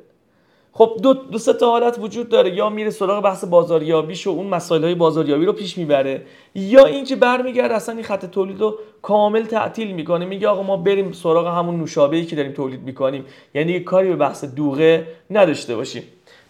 خب 0.73 0.97
دو, 1.03 1.13
دو 1.13 1.37
سه 1.37 1.53
تا 1.53 1.71
حالت 1.71 1.99
وجود 1.99 2.29
داره. 2.29 2.55
یا 2.55 2.69
میره 2.69 2.89
سراغ 2.89 3.23
بحث 3.23 3.43
بازاریابیش 3.43 4.27
و 4.27 4.29
اون 4.29 4.47
مسائل 4.47 4.83
های 4.83 4.95
بازاریابی 4.95 5.45
رو 5.45 5.53
پیش 5.53 5.77
می‌بره 5.77 6.21
یا 6.55 6.85
اینکه 6.85 7.15
برمیگرده 7.15 7.75
اصلا 7.75 7.95
این 7.95 8.03
خط 8.03 8.25
تولید 8.25 8.61
رو 8.61 8.79
کامل 9.01 9.43
تعطیل 9.43 9.91
می‌کنه. 9.91 10.25
میگه 10.25 10.47
آقا 10.47 10.63
ما 10.63 10.77
بریم 10.77 11.11
سراغ 11.11 11.47
همون 11.47 11.77
نوشابه 11.77 12.17
ای 12.17 12.25
که 12.25 12.35
داریم 12.35 12.51
تولید 12.51 12.81
می‌کنیم. 12.81 13.25
یعنی 13.53 13.79
کاری 13.79 14.09
به 14.09 14.15
بحث 14.15 14.45
دوغه 14.45 15.07
نداشته 15.29 15.75
باشیم. 15.75 16.03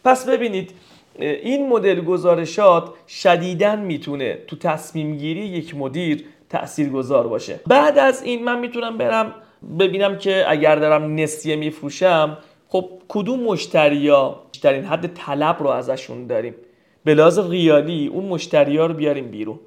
پس 0.03 0.29
ببینید 0.29 0.71
این 1.19 1.69
مدل 1.69 2.01
گزارشات 2.01 2.93
شدیدن 3.07 3.79
می‌تونه 3.79 4.37
تو 4.47 4.55
تصمیم 4.55 5.17
گیری 5.17 5.41
یک 5.41 5.75
مدیر 5.75 6.25
تأثیر 6.49 6.89
گذار 6.89 7.27
باشه. 7.27 7.59
بعد 7.67 7.99
از 7.99 8.23
این 8.23 8.43
من 8.43 8.59
می‌تونم 8.59 8.97
برم 8.97 9.33
ببینم 9.79 10.17
که 10.17 10.45
اگر 10.47 10.75
دارم 10.75 11.15
نسیه 11.15 11.55
میفروشم 11.55 12.37
خب 12.67 12.89
کدوم 13.07 13.39
مشتریا 13.39 14.39
بیشترین 14.51 14.83
حد 14.83 15.07
طلب 15.07 15.57
رو 15.59 15.67
ازشون 15.67 16.27
داریم؟ 16.27 16.55
به 17.03 17.13
لحاظ 17.13 17.39
ریالی 17.39 18.07
اون 18.07 18.25
مشتریا 18.25 18.85
رو 18.85 18.93
بیاریم 18.93 19.27
بیرون. 19.27 19.59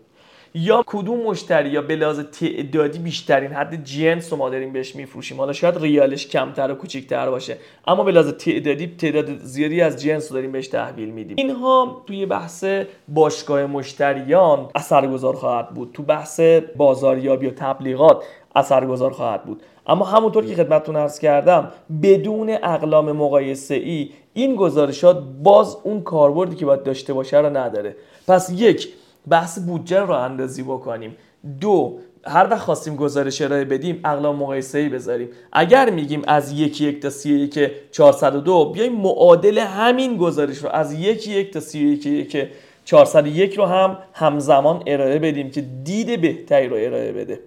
یا 0.54 0.84
کدوم 0.86 1.20
مشتری 1.20 1.70
یا 1.70 1.82
به 1.82 1.96
لحاظ 1.96 2.20
تعدادی 2.20 2.98
بیشترین 2.98 3.52
حد 3.52 3.84
جنس 3.84 4.32
رو 4.32 4.38
ما 4.38 4.50
داریم 4.50 4.72
بهش 4.72 4.96
میفروشیم؟ 4.96 5.38
حالا 5.38 5.52
شاید 5.52 5.78
ریالش 5.78 6.26
کمتر 6.26 6.70
و 6.70 6.74
کوچیکتر 6.74 7.30
باشه 7.30 7.56
اما 7.86 8.04
به 8.04 8.12
لحاظ 8.12 8.32
تعدادی 8.32 8.86
تعداد 8.86 9.36
زیادی 9.36 9.80
از 9.80 10.02
جنس 10.02 10.30
رو 10.30 10.34
داریم 10.34 10.52
بهش 10.52 10.68
تحویل 10.68 11.08
میدیم. 11.08 11.36
اینها 11.38 12.02
توی 12.06 12.26
بحث 12.26 12.64
باشگاه 13.08 13.66
مشتریان 13.66 14.68
اثرگذار 14.74 15.34
خواهد 15.34 15.68
بود. 15.68 15.90
تو 15.94 16.02
بحث 16.02 16.40
بازاریابی 16.76 17.46
و 17.46 17.50
تبلیغات 17.50 18.24
اثرگذار 18.56 19.10
خواهد 19.10 19.44
بود. 19.44 19.62
اما 19.86 20.04
همونطور 20.04 20.46
که 20.46 20.54
خدمتتون 20.54 20.96
عرض 20.96 21.18
کردم 21.18 21.72
بدون 22.02 22.50
اقلام 22.50 23.12
مقایسه 23.12 23.74
ای 23.74 24.10
این 24.34 24.56
گزارشات 24.56 25.22
باز 25.42 25.76
اون 25.82 26.02
کاربردی 26.02 26.56
که 26.56 26.66
باید 26.66 26.82
داشته 26.82 27.12
باشه 27.12 27.38
رو 27.38 27.56
نداره. 27.56 27.96
پس 28.28 28.52
یک 28.56 28.88
بحث 29.28 29.58
بودجه 29.58 30.00
رو 30.00 30.10
اندازی 30.10 30.62
بکنیم. 30.62 31.16
دو 31.60 31.98
هر 32.26 32.46
وقت 32.50 32.60
خواستیم 32.60 32.96
گزارش 32.96 33.42
ارائه 33.42 33.64
بدیم 33.64 34.00
اقلام 34.04 34.36
مقایسه 34.36 34.78
ای 34.78 34.88
بذاریم. 34.88 35.28
اگر 35.52 35.90
میگیم 35.90 36.22
از 36.26 36.52
یکی 36.52 36.84
یک 36.84 37.00
تا 37.00 37.10
سی 37.10 37.34
یک 37.34 37.70
402 37.90 38.72
بیایم 38.72 38.92
معادل 38.92 39.58
همین 39.58 40.16
گزارش 40.16 40.58
رو 40.58 40.68
از 40.68 40.92
یکی 40.92 41.30
یک 41.30 41.52
تا 41.52 41.60
سی 41.60 41.78
یک 41.78 42.06
یک 42.06 42.48
401 42.84 43.54
رو 43.54 43.64
هم 43.64 43.98
همزمان 44.12 44.82
ارائه 44.86 45.18
بدیم 45.18 45.50
که 45.50 45.60
دید 45.60 46.20
بهتری 46.20 46.68
رو 46.68 46.76
ارائه 46.76 47.12
بده. 47.12 47.40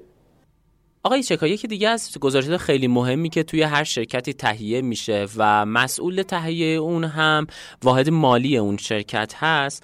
آقای 1.06 1.24
چکا 1.24 1.48
یکی 1.48 1.68
دیگه 1.68 1.90
از 1.90 2.18
گزارشات 2.20 2.58
خیلی 2.58 2.88
مهمی 2.88 3.30
که 3.30 3.44
توی 3.44 3.62
هر 3.62 3.84
شرکتی 3.84 4.34
تهیه 4.34 4.82
میشه 4.82 5.28
و 5.38 5.66
مسئول 5.66 6.22
تهیه 6.22 6.78
اون 6.78 7.04
هم 7.04 7.48
واحد 7.84 8.10
مالی 8.10 8.58
اون 8.58 8.78
شرکت 8.78 9.34
هست 9.36 9.84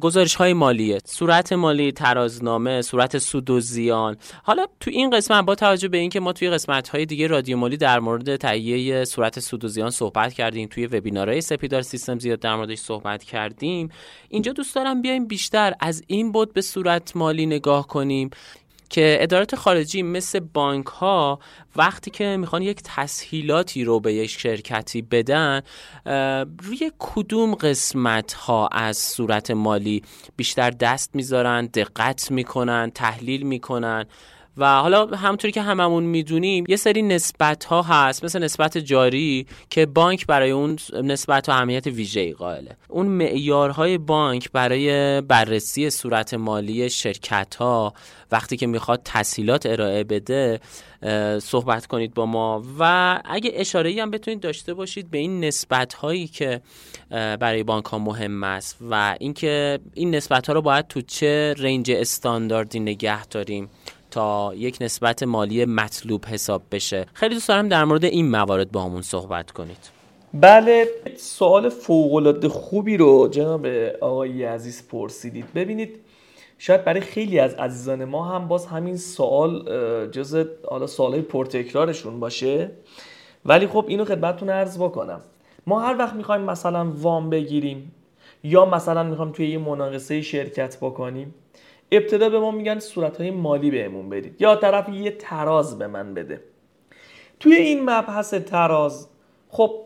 گزارش 0.00 0.34
های 0.34 0.52
مالیه 0.52 0.98
صورت 1.04 1.52
مالی 1.52 1.92
ترازنامه 1.92 2.82
صورت 2.82 3.18
سود 3.18 3.50
و 3.50 3.60
زیان. 3.60 4.16
حالا 4.42 4.66
تو 4.80 4.90
این 4.90 5.10
قسمت 5.10 5.44
با 5.44 5.54
توجه 5.54 5.88
به 5.88 5.98
اینکه 5.98 6.20
ما 6.20 6.32
توی 6.32 6.50
قسمت 6.50 6.88
های 6.88 7.06
دیگه 7.06 7.26
رادیو 7.26 7.56
مالی 7.56 7.76
در 7.76 8.00
مورد 8.00 8.36
تهیه 8.36 9.04
صورت 9.04 9.40
سود 9.40 9.64
و 9.64 9.68
زیان 9.68 9.90
صحبت 9.90 10.32
کردیم 10.32 10.68
توی 10.68 10.86
وبینارهای 10.86 11.40
سپیدار 11.40 11.82
سیستم 11.82 12.18
زیاد 12.18 12.40
در 12.40 12.56
موردش 12.56 12.78
صحبت 12.78 13.24
کردیم 13.24 13.88
اینجا 14.28 14.52
دوست 14.52 14.74
دارم 14.74 15.02
بیایم 15.02 15.26
بیشتر 15.26 15.74
از 15.80 16.02
این 16.06 16.32
بود 16.32 16.52
به 16.52 16.60
صورت 16.60 17.16
مالی 17.16 17.46
نگاه 17.46 17.86
کنیم. 17.86 18.30
که 18.90 19.18
ادارات 19.20 19.56
خارجی 19.56 20.02
مثل 20.02 20.40
بانک 20.40 20.86
ها 20.86 21.38
وقتی 21.76 22.10
که 22.10 22.36
می‌خوان 22.36 22.62
یک 22.62 22.80
تسهیلاتی 22.84 23.84
رو 23.84 24.00
به 24.00 24.14
یک 24.14 24.30
شرکتی 24.30 25.02
بدن 25.02 25.62
روی 26.62 26.92
کدوم 26.98 27.54
قسمت 27.54 28.32
ها 28.32 28.68
از 28.72 28.98
صورت 28.98 29.50
مالی 29.50 30.02
بیشتر 30.36 30.70
دست 30.70 31.14
می‌ذارن 31.14 31.66
دقت 31.66 32.30
می‌کنن 32.30 32.90
تحلیل 32.94 33.42
می‌کنن؟ 33.42 34.06
و 34.58 34.80
حالا 34.80 35.06
همونطوری 35.06 35.52
که 35.52 35.62
هممون 35.62 36.04
می‌دونیم 36.04 36.64
یه 36.68 36.76
سری 36.76 37.02
نسبت 37.02 37.64
ها 37.64 37.82
هست 37.82 38.24
مثل 38.24 38.42
نسبت 38.42 38.78
جاری 38.78 39.46
که 39.70 39.86
بانک 39.86 40.26
برای 40.26 40.50
اون 40.50 40.78
نسبت 41.02 41.48
ها 41.48 41.54
اهمیت 41.54 41.86
ویژه‌ای 41.86 42.32
قائله. 42.32 42.76
اون 42.88 43.06
معیارهای 43.06 43.98
بانک 43.98 44.52
برای 44.52 45.20
بررسی 45.20 45.90
صورت 45.90 46.34
مالی 46.34 46.90
شرکت 46.90 47.54
ها 47.54 47.92
وقتی 48.32 48.56
که 48.56 48.66
می‌خواد 48.66 49.00
تسهیلات 49.04 49.66
ارائه 49.66 50.04
بده 50.04 50.60
صحبت 51.42 51.86
کنید 51.86 52.14
با 52.14 52.26
ما. 52.26 52.62
و 52.78 53.20
اگه 53.24 53.50
اشاره 53.54 54.02
هم 54.02 54.10
بتونید 54.10 54.40
داشته 54.40 54.74
باشید 54.74 55.10
به 55.10 55.18
این 55.18 55.44
نسبت 55.44 55.94
هایی 55.94 56.26
که 56.26 56.60
برای 57.10 57.62
بانک 57.62 57.84
ها 57.84 57.98
مهم 57.98 58.44
است 58.44 58.76
و 58.90 59.16
اینکه 59.20 59.78
این 59.94 60.14
نسبت 60.14 60.46
ها 60.46 60.52
رو 60.52 60.62
باید 60.62 60.88
تو 60.88 61.00
چه 61.00 61.54
رنج 61.58 61.90
استانداردی 61.90 62.80
نگه 62.80 63.26
داریم. 63.26 63.68
تا 64.10 64.54
یک 64.54 64.78
نسبت 64.80 65.22
مالی 65.22 65.64
مطلوب 65.64 66.24
حساب 66.26 66.62
بشه. 66.70 67.06
خیلی 67.14 67.34
دوست 67.34 67.48
دارم 67.48 67.68
در 67.68 67.84
مورد 67.84 68.04
این 68.04 68.30
موارد 68.30 68.72
با 68.72 68.82
همون 68.82 69.02
صحبت 69.02 69.50
کنید. 69.50 69.98
بله 70.34 70.88
سوال 71.16 71.68
فوقالعاده 71.68 72.48
خوبی 72.48 72.96
رو 72.96 73.28
جناب 73.28 73.66
آقای 74.00 74.44
عزیز 74.44 74.88
پرسیدید. 74.88 75.44
ببینید 75.54 76.00
شاید 76.58 76.84
برای 76.84 77.00
خیلی 77.00 77.38
از 77.38 77.54
عزیزان 77.54 78.04
ما 78.04 78.24
هم 78.24 78.48
باز 78.48 78.66
همین 78.66 78.96
سوال 78.96 79.64
جز 80.10 80.44
حالا 80.68 80.86
سوالای 80.86 81.22
پرتکرارشون 81.22 82.20
باشه. 82.20 82.70
ولی 83.44 83.66
خب 83.66 83.84
اینو 83.88 84.04
خدمتتون 84.04 84.50
عرض 84.50 84.78
بکنم. 84.78 85.20
ما 85.66 85.80
هر 85.80 85.98
وقت 85.98 86.14
می‌خوایم 86.14 86.42
مثلا 86.42 86.90
وام 86.90 87.30
بگیریم 87.30 87.92
یا 88.42 88.64
مثلا 88.64 89.02
می‌خوایم 89.02 89.32
توی 89.32 89.50
یه 89.50 89.58
مناقصه 89.58 90.22
شرکت 90.22 90.76
بکنیم 90.76 91.34
ابتدا 91.92 92.28
به 92.28 92.38
ما 92.38 92.50
میگن 92.50 92.78
صورت 92.78 93.20
مالی 93.20 93.70
بهمون 93.70 94.08
بدید. 94.08 94.40
یا 94.40 94.56
طرف 94.56 94.88
یه 94.88 95.10
تراز 95.10 95.78
به 95.78 95.86
من 95.86 96.14
بده. 96.14 96.40
توی 97.40 97.54
این 97.54 97.90
مبحث 97.90 98.34
تراز 98.34 99.08
خب 99.48 99.80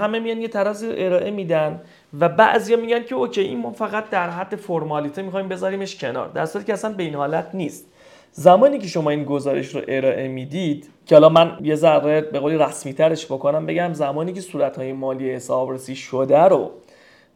همه 0.00 0.18
میان 0.18 0.40
یه 0.40 0.48
تراز 0.48 0.84
ارائه 0.84 1.30
میدن 1.30 1.80
و 2.20 2.28
بعضیا 2.28 2.76
میگن 2.76 3.02
که 3.02 3.14
اوکی 3.14 3.40
این 3.40 3.58
ما 3.58 3.72
فقط 3.72 4.10
در 4.10 4.30
حد 4.30 4.56
فرمالیته 4.56 5.22
می‌خوایم 5.22 5.48
بذاریمش 5.48 5.96
کنار. 5.96 6.28
در 6.28 6.46
صورتی 6.46 6.66
که 6.66 6.72
اصلا 6.72 6.92
به 6.92 7.02
این 7.02 7.14
حالت 7.14 7.50
نیست. 7.54 7.86
زمانی 8.32 8.78
که 8.78 8.86
شما 8.86 9.10
این 9.10 9.24
گزارش 9.24 9.74
رو 9.74 9.80
ارائه 9.88 10.28
می‌دید 10.28 10.90
که 11.06 11.14
حالا 11.14 11.28
من 11.28 11.58
یه 11.62 11.74
ذره 11.74 12.20
به 12.20 12.38
قولی 12.38 12.58
رسمی 12.58 12.92
ترش 12.92 13.26
بکنم 13.26 13.66
بگم 13.66 13.92
زمانی 13.92 14.32
که 14.32 14.40
صورت 14.40 14.76
های 14.76 14.92
مالی 14.92 15.30
حسابرسی 15.30 15.96
شده 15.96 16.38
رو 16.38 16.70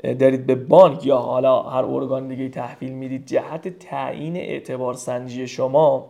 دارید 0.02 0.46
به 0.46 0.54
بانک 0.54 1.06
یا 1.06 1.16
حالا 1.16 1.62
هر 1.62 1.84
ارگان 1.84 2.28
دیگه 2.28 2.48
تحویل 2.48 2.92
می‌دید 2.92 3.26
جهت 3.26 3.78
تعیین 3.78 4.36
اعتبار 4.36 4.94
سنجی 4.94 5.48
شما 5.48 6.08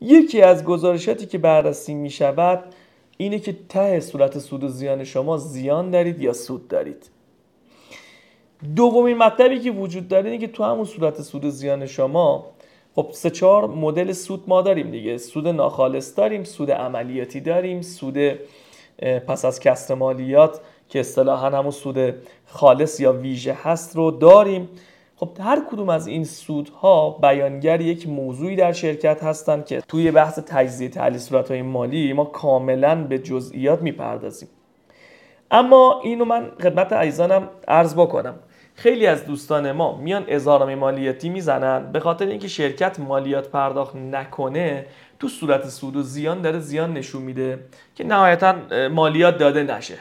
یکی 0.00 0.42
از 0.42 0.64
گزارشاتی 0.64 1.26
که 1.26 1.38
بررسی 1.38 1.94
می‌شود 1.94 2.64
اینه 3.16 3.38
که 3.38 3.56
ته 3.68 4.00
صورت 4.00 4.38
سود 4.38 4.64
و 4.64 4.68
زیان 4.68 5.04
شما 5.04 5.36
زیان 5.36 5.90
دارید 5.90 6.20
یا 6.20 6.32
سود 6.32 6.68
دارید. 6.68 7.10
دومین 8.76 9.16
مطلبی 9.16 9.58
که 9.58 9.70
وجود 9.70 10.08
داره 10.08 10.30
اینه 10.30 10.46
که 10.46 10.52
تو 10.52 10.64
همون 10.64 10.84
صورت 10.84 11.22
سود 11.22 11.44
و 11.44 11.50
زیان 11.50 11.86
شما 11.86 12.46
خب 12.94 13.08
سه 13.12 13.30
چهار 13.30 13.66
مدل 13.66 14.12
سود 14.12 14.44
ما 14.46 14.62
داریم 14.62 14.90
دیگه. 14.90 15.18
سود 15.18 15.48
ناخالص 15.48 16.18
داریم 16.18 16.44
سود 16.44 16.70
عملیاتی 16.70 17.40
داریم 17.40 17.82
سود 17.82 18.16
پس 19.26 19.44
از 19.44 19.60
کسر 19.60 19.94
مالیات 19.94 20.60
که 20.90 21.00
اصطلاحا 21.00 21.58
همون 21.58 21.70
سود 21.70 22.14
خالص 22.46 23.00
یا 23.00 23.12
ویژه 23.12 23.56
هست 23.62 23.96
رو 23.96 24.10
داریم. 24.10 24.68
خب 25.16 25.28
هر 25.40 25.62
کدوم 25.70 25.88
از 25.88 26.06
این 26.06 26.24
سودها 26.24 27.10
بیانگر 27.10 27.80
یک 27.80 28.08
موضوعی 28.08 28.56
در 28.56 28.72
شرکت 28.72 29.24
هستند 29.24 29.66
که 29.66 29.80
توی 29.80 30.10
بحث 30.10 30.38
تجزیه 30.38 30.88
تحلیل 30.88 31.18
صورتهای 31.18 31.62
مالی 31.62 32.12
ما 32.12 32.24
کاملا 32.24 33.04
به 33.04 33.18
جزئیات 33.18 33.82
می‌پردازیم. 33.82 34.48
اما 35.50 36.00
اینو 36.04 36.24
من 36.24 36.50
خدمت 36.62 36.92
عزیزانم 36.92 37.48
عرض 37.68 37.94
بکنم. 37.94 38.34
خیلی 38.74 39.06
از 39.06 39.26
دوستان 39.26 39.72
ما 39.72 39.96
میان 39.96 40.24
اظهارنامه 40.28 40.74
مالیاتی 40.74 41.28
می‌زنن 41.28 41.92
به 41.92 42.00
خاطر 42.00 42.26
اینکه 42.26 42.48
شرکت 42.48 43.00
مالیات 43.00 43.48
پرداخت 43.48 43.96
نکنه 43.96 44.86
تو 45.18 45.28
صورت 45.28 45.68
سود 45.68 45.96
و 45.96 46.02
زیان 46.02 46.42
داره 46.42 46.58
زیان 46.58 46.92
نشون 46.92 47.22
میده 47.22 47.58
که 47.94 48.04
نهایتا 48.04 48.54
مالیات 48.88 49.38
داده 49.38 49.62
نشه. 49.62 49.98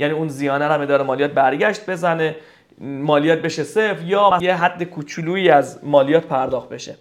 یعنی 0.00 0.14
اون 0.14 0.28
زیانه 0.28 0.66
رو 0.66 0.72
هم 0.72 0.80
اداره 0.80 1.02
مالیات 1.02 1.30
برگشت 1.30 1.90
بزنه 1.90 2.36
مالیات 2.80 3.38
بشه 3.38 3.64
صفر 3.64 4.02
یا 4.04 4.38
یه 4.40 4.54
حد 4.54 4.82
کوچولویی 4.82 5.50
از 5.50 5.80
مالیات 5.82 6.24
پرداخت 6.24 6.68
بشه. 6.68 6.96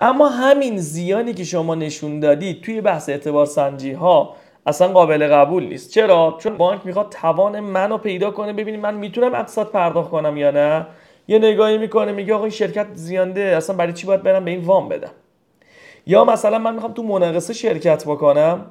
اما 0.00 0.28
همین 0.28 0.78
زیانی 0.78 1.34
که 1.34 1.44
شما 1.44 1.74
نشون 1.74 2.20
دادید 2.20 2.62
توی 2.62 2.80
بحث 2.80 3.08
اعتبار 3.08 3.46
سنجی 3.46 3.92
ها 3.92 4.36
اصلا 4.66 4.88
قابل 4.88 5.28
قبول 5.28 5.64
نیست. 5.64 5.90
چرا؟ 5.90 6.36
چون 6.40 6.56
بانک 6.56 6.80
می‌خواد 6.84 7.08
توان 7.08 7.60
منو 7.60 7.98
پیدا 7.98 8.30
کنه 8.30 8.52
ببینید 8.52 8.80
من 8.80 8.94
می‌تونم 8.94 9.34
اقساط 9.34 9.68
پرداخت 9.68 10.10
کنم 10.10 10.36
یا 10.36 10.50
نه؟ 10.50 10.86
یه 11.28 11.38
نگاهی 11.38 11.78
می‌کنه 11.78 12.12
میگه 12.12 12.34
آقا 12.34 12.44
این 12.44 12.50
شرکت 12.50 12.86
زیانده 12.94 13.40
اصلا 13.40 13.76
برای 13.76 13.92
چی 13.92 14.06
باید 14.06 14.22
برم 14.22 14.44
به 14.44 14.50
این 14.50 14.60
وام 14.60 14.88
بدم؟ 14.88 15.10
یا 16.06 16.24
مثلا 16.24 16.58
من 16.58 16.74
می‌خوام 16.74 16.92
تو 16.92 17.02
مناقصه 17.02 17.52
شرکت 17.52 18.04
بکنم؟ 18.04 18.66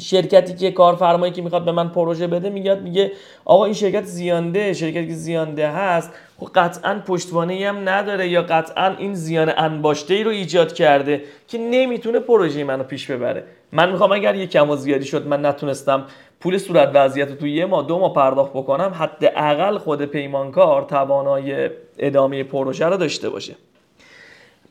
شرکتی 0.00 0.54
که 0.54 0.70
کارفرمایی 0.70 1.32
که 1.32 1.42
می‌خواد 1.42 1.64
به 1.64 1.72
من 1.72 1.88
پروژه 1.88 2.26
بده 2.26 2.50
میگه 2.50 2.74
میگه 2.74 3.12
آقا 3.44 3.64
این 3.64 3.74
شرکت 3.74 4.04
زیانده 4.04 4.72
شرکتی 4.72 5.06
که 5.06 5.14
زیانده 5.14 5.68
هست 5.68 6.10
خب 6.40 6.48
قطعا 6.54 7.02
پشتوانه 7.06 7.68
هم 7.68 7.88
نداره 7.88 8.28
یا 8.28 8.42
قطعا 8.42 8.94
این 8.98 9.14
زیان 9.14 9.52
انباشته 9.56 10.14
ای 10.14 10.24
رو 10.24 10.30
ایجاد 10.30 10.72
کرده 10.72 11.22
که 11.48 11.58
نمی‌تونه 11.58 12.18
پروژه 12.18 12.64
منو 12.64 12.82
پیش 12.82 13.10
ببره. 13.10 13.44
من 13.72 13.92
می‌خوام 13.92 14.12
اگر 14.12 14.34
یه 14.34 14.46
کم 14.46 14.70
و 14.70 14.76
زیادی 14.76 15.04
شد 15.04 15.26
من 15.26 15.46
نتونستم 15.46 16.04
پول 16.40 16.58
صورت 16.58 16.90
وضعیت 16.94 17.28
رو 17.28 17.34
توی 17.34 17.52
یه 17.52 17.66
ماه 17.66 17.86
دو 17.86 17.98
ماه 17.98 18.12
پرداخت 18.12 18.50
بکنم 18.50 18.92
حداقل 18.94 19.78
خود 19.78 20.04
پیمانکار 20.04 20.82
توانای 20.82 21.70
ادامه 21.98 22.44
پروژه 22.44 22.86
رو 22.86 22.96
داشته 22.96 23.28
باشه. 23.30 23.54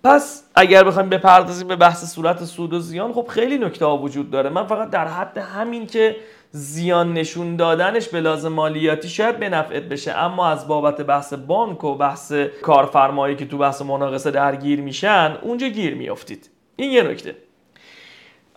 پس 0.03 0.43
اگر 0.55 0.83
بخوایم 0.83 1.09
بپردازیم 1.09 1.67
به 1.67 1.75
بحث 1.75 2.13
صورت 2.13 2.43
سود 2.45 2.73
و 2.73 2.79
زیان 2.79 3.13
خب 3.13 3.27
خیلی 3.27 3.57
نکته 3.57 3.85
ها 3.85 3.97
وجود 3.97 4.31
داره. 4.31 4.49
من 4.49 4.67
فقط 4.67 4.89
در 4.89 5.07
حد 5.07 5.37
همین 5.37 5.87
که 5.87 6.15
زیان 6.51 7.13
نشون 7.13 7.55
دادنش 7.55 8.09
به 8.09 8.21
لازم 8.21 8.47
مالیاتی 8.47 9.09
شاید 9.09 9.39
به 9.39 9.49
نفعت 9.49 9.83
بشه 9.83 10.11
اما 10.11 10.47
از 10.47 10.67
بابت 10.67 11.01
بحث 11.01 11.33
بانک 11.33 11.83
و 11.83 11.95
بحث 11.95 12.33
کارفرمایی 12.61 13.35
که 13.35 13.45
تو 13.45 13.57
بحث 13.57 13.81
مناقصه 13.81 14.31
درگیر 14.31 14.81
میشن 14.81 15.37
اونجا 15.41 15.67
گیر 15.67 15.95
میافتید. 15.95 16.49
این 16.75 16.91
یه 16.91 17.03
نکته. 17.03 17.35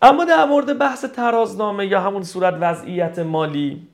اما 0.03 0.25
در 0.25 0.45
مورد 0.45 0.79
بحث 0.79 1.05
ترازنامه 1.05 1.87
یا 1.87 2.01
همون 2.01 2.23
صورت 2.23 2.55
وضعیت 2.61 3.19
مالی 3.19 3.89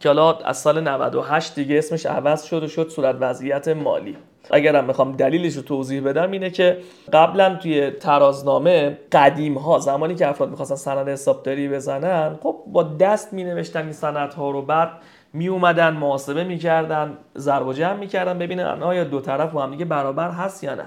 که 0.00 0.08
حالا 0.08 0.32
از 0.32 0.58
سال 0.58 0.80
98 0.88 1.54
دیگه 1.54 1.78
اسمش 1.78 2.06
عوض 2.06 2.44
شد 2.44 2.62
و 2.62 2.68
شد 2.68 2.88
صورت 2.88 3.16
وضعیت 3.20 3.68
مالی. 3.68 4.16
اگرم 4.50 4.84
می‌خوام 4.84 5.12
دلیلش 5.12 5.56
رو 5.56 5.62
توضیح 5.62 6.02
بدم 6.02 6.30
اینه 6.30 6.50
که 6.50 6.78
قبلا 7.12 7.54
توی 7.54 7.90
ترازنامه 7.90 8.98
قدیم 9.12 9.58
ها 9.58 9.78
زمانی 9.78 10.14
که 10.14 10.28
افراد 10.28 10.50
می‌خواستن 10.50 10.74
سند 10.74 11.08
حسابداری 11.08 11.68
بزنن 11.68 12.38
خب 12.42 12.56
با 12.66 12.82
دست 12.82 13.32
می 13.32 13.44
نوشتن 13.44 13.82
این 13.82 13.92
سند 13.92 14.32
ها 14.32 14.50
رو 14.50 14.62
بعد 14.62 14.90
می 15.32 15.48
اومدن 15.48 15.90
محاسبه 15.90 16.44
می‌کردن 16.44 17.18
ضرب 17.38 17.66
و 17.66 17.72
جمع 17.72 17.96
می‌کردن 17.96 18.38
ببینن 18.38 18.82
آیا 18.82 19.04
دو 19.04 19.20
طرف 19.20 19.50
با 19.50 19.62
هم 19.62 19.70
دیگه 19.70 19.84
برابر 19.84 20.30
هست 20.30 20.64
یا 20.64 20.74
نه. 20.74 20.86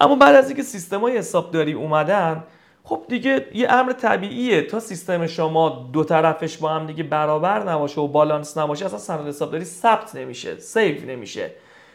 اما 0.00 0.14
بعد 0.14 0.34
از 0.34 0.46
اینکه 0.48 0.62
سیستم 0.62 1.00
های 1.00 1.18
حسابداری 1.18 1.72
اومدن 1.72 2.44
خب 2.84 3.02
دیگه 3.08 3.46
یه 3.54 3.72
امر 3.72 3.92
طبیعیه. 3.92 4.62
تا 4.62 4.80
سیستم 4.80 5.26
شما 5.26 5.90
دو 5.92 6.04
طرفش 6.04 6.58
با 6.58 6.68
هم 6.68 6.86
دیگه 6.86 7.02
برابر 7.02 7.70
نباشه 7.70 8.00
و 8.00 8.08
بالانس 8.08 8.58
نباشه 8.58 8.86
اصلا 8.86 8.98
سند 8.98 9.28
حسابداری 9.28 9.64
ثبت 9.64 10.14
نمیشه 10.14 10.58
سیو 10.58 11.06
نمیشه. 11.06 11.50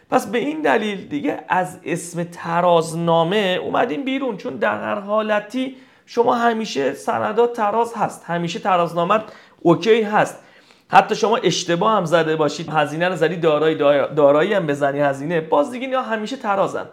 پس 0.10 0.28
به 0.28 0.38
این 0.38 0.62
دلیل 0.62 1.08
دیگه 1.08 1.40
از 1.50 1.80
اسم 1.86 2.24
ترازنامه 2.24 3.60
اومدیم 3.64 4.04
بیرون 4.04 4.38
چون 4.38 4.56
در 4.56 4.82
هر 4.82 5.00
حالتی 5.00 5.76
شما 6.06 6.36
همیشه 6.36 6.94
سندات 6.94 7.54
تراز 7.54 7.94
هست 7.96 8.24
همیشه 8.28 8.60
ترازنامت 8.60 9.22
اوکی 9.62 10.02
هست. 10.02 10.40
حتی 10.88 11.16
شما 11.16 11.38
اشتباه 11.38 11.98
هم 11.98 12.06
زده 12.06 12.36
باشید 12.36 12.70
هزینه 12.70 13.10
رو 13.10 13.16
زدی 13.16 13.36
دارایی 13.36 13.76
دارایی 14.16 14.54
هم 14.54 14.68
بزنی 14.68 15.00
هزینه 15.00 15.42
باز 15.42 15.72
دیگه 15.72 15.86
اینا 15.86 16.02
همیشه 16.02 16.38
ترازن. 16.38 16.86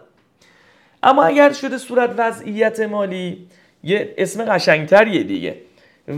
اما 1.03 1.23
اگر 1.23 1.53
شده 1.53 1.77
صورت 1.77 2.13
وضعیت 2.17 2.79
مالی 2.79 3.47
یه 3.83 4.13
اسم 4.17 4.45
قشنگتریه 4.45 5.23
دیگه. 5.23 5.57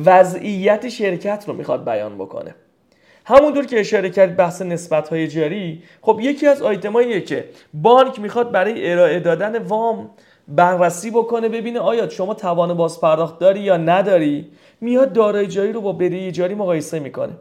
وضعیت 0.05 0.89
شرکت 0.89 1.43
رو 1.47 1.53
می‌خواد 1.53 1.85
بیان 1.85 2.15
بکنه. 2.15 2.55
همونطور 3.25 3.65
که 3.65 3.79
اشاره 3.79 4.09
کرد 4.09 4.35
بحث 4.35 4.61
نسبت 4.61 5.09
های 5.09 5.27
جاری 5.27 5.83
خب 6.01 6.19
یکی 6.21 6.47
از 6.47 6.61
آیتماییه 6.61 7.21
که 7.21 7.49
بانک 7.73 8.19
می‌خواد 8.19 8.51
برای 8.51 8.91
ارائه 8.91 9.19
دادن 9.19 9.57
وام 9.57 10.09
بررسی 10.47 11.11
بکنه 11.11 11.49
ببینه 11.49 11.79
آیا 11.79 12.09
شما 12.09 12.33
توان 12.33 12.73
بازپرداخت 12.73 13.39
داری 13.39 13.59
یا 13.59 13.77
نداری 13.77 14.51
میاد 14.81 15.13
دارای 15.13 15.47
جاری 15.47 15.71
رو 15.71 15.81
با 15.81 15.93
بدهی 15.93 16.31
جاری 16.31 16.55
مقایسه 16.55 16.99
می‌کنه. 16.99 17.33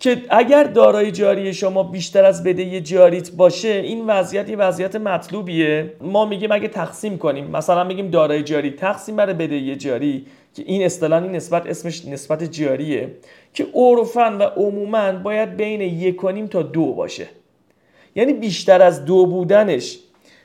که 0.00 0.22
اگر 0.30 0.64
دارای 0.64 1.10
جاری 1.10 1.54
شما 1.54 1.82
بیشتر 1.82 2.24
از 2.24 2.44
بدهی 2.44 2.80
جاریت 2.80 3.30
باشه 3.30 3.68
این 3.68 4.06
وضعیت 4.06 4.48
یه 4.48 4.56
وضعیت 4.56 4.96
مطلوبیه. 4.96 5.92
ما 6.00 6.24
میگیم 6.24 6.52
اگه 6.52 6.68
تقسیم 6.68 7.18
کنیم 7.18 7.46
مثلا 7.50 7.84
میگیم 7.84 8.10
دارای 8.10 8.42
جاری 8.42 8.70
تقسیم 8.70 9.16
بر 9.16 9.32
بدهی 9.32 9.76
جاری 9.76 10.26
که 10.54 10.62
این 10.66 10.84
اصطلاح 10.84 11.22
این 11.22 11.32
نسبت 11.32 11.66
اسمش 11.66 12.04
نسبت 12.04 12.44
جاریه 12.44 13.10
که 13.54 13.66
عرفا 13.74 14.36
و 14.40 14.42
عموما 14.42 15.12
باید 15.12 15.56
بین 15.56 15.80
یک 15.80 16.16
تا 16.50 16.62
دو 16.62 16.92
باشه. 16.92 17.28
یعنی 18.14 18.32
بیشتر 18.32 18.82
از 18.82 19.04
دو 19.04 19.26
بودنش. 19.26 19.98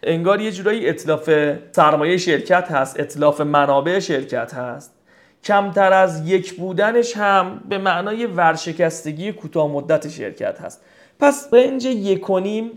انگار 0.04 0.42
یه 0.42 0.52
جورایی 0.52 0.90
اطلاف 0.90 1.30
سرمایه 1.72 2.18
شرکت 2.18 2.72
هست 2.72 3.00
اطلاف 3.00 3.42
منابع 3.42 4.00
شرکت 4.00 4.54
هست. 4.54 5.01
کمتر 5.44 5.94
از 5.94 6.30
یک 6.30 6.54
بودنش 6.54 7.18
هم 7.18 7.62
به 7.70 7.78
معنای 7.78 8.26
ورشکستگی 8.26 9.32
کوتاه 9.32 9.72
مدت 9.72 10.10
شرکت 10.10 10.62
هست. 10.62 10.82
پس 11.20 11.54
رنج 11.54 11.86
یکونیم 11.86 12.72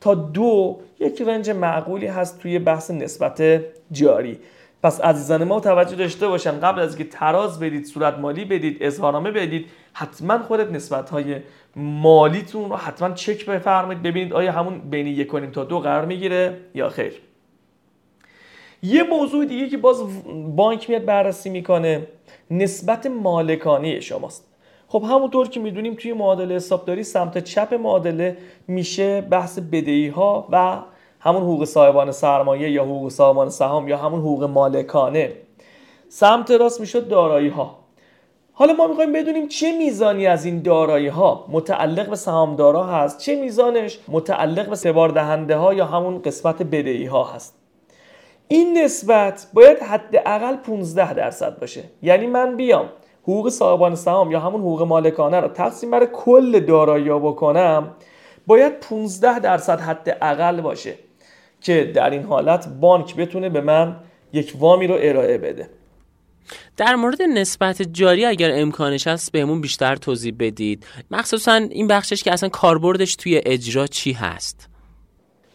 تا 0.00 0.14
دو 0.14 0.80
یک 1.00 1.22
رنج 1.22 1.50
معقولی 1.50 2.06
هست 2.06 2.38
توی 2.38 2.58
بحث 2.58 2.90
نسبت 2.90 3.62
جاری. 3.92 4.38
پس 4.82 5.00
عزیزان 5.00 5.44
ما 5.44 5.60
توجه 5.60 5.96
داشته 5.96 6.28
باشن 6.28 6.60
قبل 6.60 6.80
از 6.80 6.96
اینکه 6.96 7.10
تراز 7.10 7.60
بدید 7.60 7.84
صورت 7.84 8.18
مالی 8.18 8.44
بدید 8.44 8.76
اظهارنامه 8.80 9.30
بدید 9.30 9.66
حتما 9.92 10.38
خودت 10.38 10.70
نسبت 10.70 11.10
های 11.10 11.36
مالیتون 11.76 12.70
رو 12.70 12.76
حتما 12.76 13.10
چک 13.10 13.46
بفرمایید 13.46 14.02
ببینید 14.02 14.32
آیا 14.32 14.52
همون 14.52 14.78
بین 14.78 15.06
یک 15.06 15.30
تا 15.52 15.64
دو 15.64 15.78
قرار 15.80 16.04
می‌گیره 16.04 16.56
یا 16.74 16.88
خیر. 16.88 17.12
یه 18.82 19.02
موضوع 19.02 19.44
دیگه 19.44 19.68
که 19.68 19.76
باز 19.76 20.02
بانک 20.56 20.90
میاد 20.90 21.04
بررسی 21.04 21.50
می‌کنه 21.50 22.06
نسبت 22.50 23.06
مالکانی 23.06 24.00
شماست. 24.00 24.46
خب 24.88 25.02
همونطور 25.08 25.48
که 25.48 25.60
می‌دونیم 25.60 25.94
توی 25.94 26.12
معادله 26.12 26.54
حسابداری 26.54 27.04
سمت 27.04 27.38
چپ 27.44 27.74
معادله 27.74 28.36
میشه 28.68 29.20
بحث 29.20 29.58
بدهی 29.58 30.08
ها 30.08 30.48
و 30.50 30.78
همون 31.20 31.42
حقوق 31.42 31.64
صاحبان 31.64 32.12
سرمایه 32.12 32.70
یا 32.70 32.84
حقوق 32.84 33.08
صاحبان 33.08 33.50
سهام 33.50 33.88
یا 33.88 33.96
همون 33.96 34.20
حقوق 34.20 34.44
مالکانه. 34.44 35.32
سمت 36.08 36.50
راست 36.50 36.80
میشه 36.80 37.00
دارایی 37.00 37.48
ها 37.48 37.76
حالا 38.52 38.72
ما 38.72 38.86
می‌خوایم 38.86 39.12
بدونیم 39.12 39.48
چه 39.48 39.78
میزانی 39.78 40.26
از 40.26 40.44
این 40.44 40.62
دارایی 40.62 41.08
ها 41.08 41.46
متعلق 41.48 42.10
به 42.10 42.16
سهامدارا 42.16 42.84
هست 42.84 43.18
چه 43.18 43.40
میزانش 43.40 43.98
متعلق 44.08 44.68
به 44.68 44.76
سوار 44.76 45.08
دهنده 45.08 45.56
ها 45.56 45.74
یا 45.74 45.86
همون 45.86 46.22
قسمت 46.22 46.62
بدهی 46.62 47.06
ها 47.06 47.24
هست. 47.24 47.59
این 48.52 48.78
نسبت 48.78 49.46
باید 49.52 49.78
حداقل 49.78 50.56
15 50.56 51.14
درصد 51.14 51.58
باشه. 51.58 51.84
یعنی 52.02 52.26
من 52.26 52.56
بیام 52.56 52.88
حقوق 53.22 53.48
صاحبان 53.48 53.94
سهام 53.94 54.30
یا 54.30 54.40
همون 54.40 54.60
حقوق 54.60 54.82
مالکانه 54.82 55.40
رو 55.40 55.48
تقسیم 55.48 55.90
بر 55.90 56.06
کل 56.06 56.60
دارایی 56.60 57.04
بکنم 57.04 57.94
باید 58.46 58.80
15 58.80 59.38
درصد 59.38 59.80
حداقل 59.80 60.60
باشه 60.60 60.94
که 61.60 61.92
در 61.94 62.10
این 62.10 62.22
حالت 62.22 62.68
بانک 62.68 63.16
بتونه 63.16 63.48
به 63.48 63.60
من 63.60 63.96
یک 64.32 64.54
وامی 64.58 64.86
رو 64.86 64.96
ارائه 65.00 65.38
بده. 65.38 65.70
در 66.76 66.94
مورد 66.94 67.22
نسبت 67.22 67.82
جاری 67.82 68.24
اگر 68.24 68.50
امکانش 68.52 69.06
هست 69.06 69.32
بهمون 69.32 69.60
بیشتر 69.60 69.96
توضیح 69.96 70.34
بدید. 70.38 70.86
مخصوصا 71.10 71.54
این 71.54 71.86
بخشش 71.86 72.22
که 72.22 72.32
اصلا 72.32 72.48
کاربردش 72.48 73.16
توی 73.16 73.40
اجرا 73.46 73.86
چی 73.86 74.12
هست؟ 74.12 74.68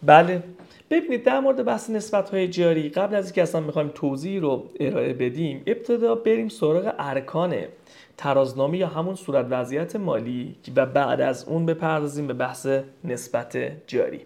بله. 0.02 0.42
ببینید 0.90 1.24
در 1.24 1.40
مورد 1.40 1.64
بحث 1.64 1.90
نسبت 1.90 2.30
های 2.30 2.48
جاری 2.48 2.88
قبل 2.88 3.14
از 3.14 3.24
اینکه 3.24 3.42
اصلا 3.42 3.60
می‌خوایم 3.60 3.90
توضیح 3.94 4.40
رو 4.40 4.70
ارائه 4.80 5.12
بدیم 5.12 5.62
ابتدا 5.66 6.14
بریم 6.14 6.48
سراغ 6.48 6.94
ارکان 6.98 7.54
ترازنامه 8.16 8.78
یا 8.78 8.86
همون 8.86 9.14
صورت 9.14 9.46
وضعیت 9.50 9.96
مالی 9.96 10.56
و 10.76 10.86
بعد 10.86 11.20
از 11.20 11.48
اون 11.48 11.66
بپردازیم 11.66 12.26
به 12.26 12.32
بحث 12.32 12.66
نسبت 13.04 13.58
جاری. 13.86 14.20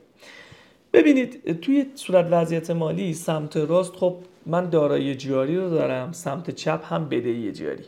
ببینید 0.93 1.61
توی 1.61 1.87
صورت 1.95 2.27
وضعیت 2.31 2.71
مالی 2.71 3.15
سمت 3.15 3.57
راست 3.57 3.97
خب 3.97 4.17
من 4.47 4.71
دارایی 4.71 5.15
جاری 5.15 5.57
رو 5.57 5.71
دارم 5.71 6.13
سمت 6.13 6.51
چپ 6.51 6.81
هم 6.85 7.09
بدهی 7.09 7.53
جاری. 7.53 7.85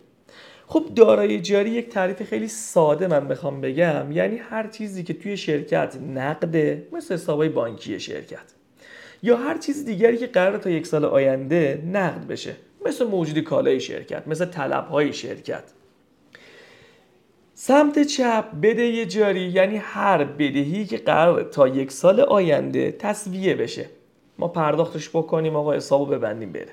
خب 0.66 0.84
دارایی 0.96 1.40
جاری 1.40 1.70
یک 1.70 1.88
تعریف 1.88 2.22
خیلی 2.22 2.48
ساده 2.48 3.06
من 3.06 3.28
بخوام 3.28 3.60
بگم 3.60 4.12
یعنی 4.12 4.36
هر 4.36 4.66
چیزی 4.66 5.02
که 5.02 5.14
توی 5.14 5.36
شرکت 5.36 5.96
نقده 6.14 6.88
مثل 6.92 7.14
حسابای 7.14 7.48
بانکی 7.48 8.00
شرکت. 8.00 8.61
یا 9.22 9.36
هر 9.36 9.58
چیز 9.58 9.84
دیگری 9.84 10.16
که 10.16 10.26
قرار 10.26 10.58
تا 10.58 10.70
یک 10.70 10.86
سال 10.86 11.04
آینده 11.04 11.82
نقد 11.92 12.26
بشه. 12.26 12.56
مثل 12.86 13.06
موجود 13.06 13.38
کالای 13.38 13.80
شرکت 13.80 14.28
مثل 14.28 14.44
طلب 14.44 14.88
های 14.88 15.12
شرکت. 15.12 15.64
سمت 17.54 18.02
چپ 18.02 18.44
بدهی 18.62 19.06
جاری 19.06 19.40
یعنی 19.40 19.76
هر 19.76 20.24
بدهی 20.24 20.84
که 20.84 20.96
قرار 20.96 21.42
تا 21.42 21.68
یک 21.68 21.92
سال 21.92 22.20
آینده 22.20 22.92
تصویه 22.92 23.54
بشه. 23.54 23.86
ما 24.38 24.48
پرداختش 24.48 25.08
بکنیم 25.08 25.56
آقا 25.56 25.72
حسابو 25.72 26.06
ببندیم 26.06 26.52
بره. 26.52 26.68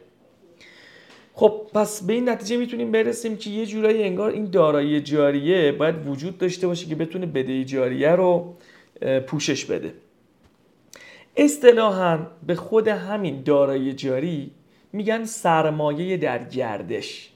خب 1.34 1.62
پس 1.74 2.04
به 2.04 2.14
این 2.14 2.30
نتیجه 2.30 2.58
می‌تونیم 2.58 2.92
برسیم 2.92 3.38
که 3.38 3.50
یه 3.50 3.66
جورایی 3.66 4.04
انگار 4.04 4.32
این 4.32 4.46
دارایی 4.46 5.02
جاریه 5.02 5.72
باید 5.72 6.08
وجود 6.08 6.38
داشته 6.38 6.68
باشه 6.68 6.86
که 6.86 6.96
بتونه 6.96 7.26
بدهی 7.26 7.66
جاریه 7.66 8.10
رو 8.10 8.56
پوشش 9.28 9.66
بده. 9.66 9.94
اصطلاحا 11.44 12.20
به 12.48 12.56
خود 12.56 12.88
همین 12.88 13.42
دارایی 13.44 13.94
جاری 13.94 14.52
میگن 14.94 15.24
سرمایه 15.24 16.18
در 16.18 16.44
گردش. 16.44 17.30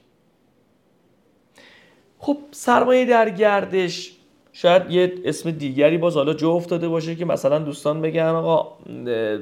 خب 2.18 2.36
سرمایه 2.50 3.04
در 3.04 3.30
گردش 3.30 4.12
شاید 4.52 4.90
یه 4.90 5.12
اسم 5.24 5.50
دیگری 5.50 5.98
باز 5.98 6.14
حالا 6.14 6.34
جو 6.34 6.50
افتاده 6.50 6.88
باشه 6.88 7.14
که 7.14 7.24
مثلا 7.24 7.58
دوستان 7.58 8.02
بگن 8.02 8.22
آقا 8.22 8.78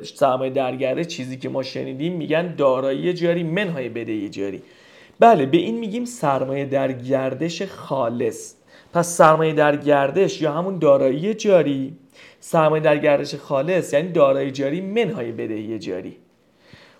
سرمایه 0.02 0.50
در 0.50 0.76
گردش 0.76 1.06
چیزی 1.06 1.36
که 1.36 1.48
ما 1.48 1.62
شنیدیم 1.62 2.12
میگن 2.12 2.54
دارایی 2.54 3.12
جاری 3.12 3.42
منهای 3.42 3.88
بدهی 3.88 4.28
جاری. 4.28 4.62
بله 5.20 5.46
به 5.46 5.56
این 5.56 5.78
میگیم 5.78 6.04
سرمایه 6.04 6.64
در 6.64 6.92
گردش 6.92 7.62
خالص. 7.62 8.54
پس 8.92 9.16
سرمایه 9.16 9.52
در 9.52 9.76
گردش 9.76 10.42
یا 10.42 10.52
همون 10.52 10.78
دارایی 10.78 11.34
جاری 11.34 11.96
سرمایه 12.44 12.82
در 12.82 12.98
گردش 12.98 13.34
خالص 13.34 13.92
یعنی 13.92 14.08
دارایی 14.08 14.50
جاری 14.50 14.80
منهای 14.80 15.32
بدهی 15.32 15.78
جاری. 15.78 16.16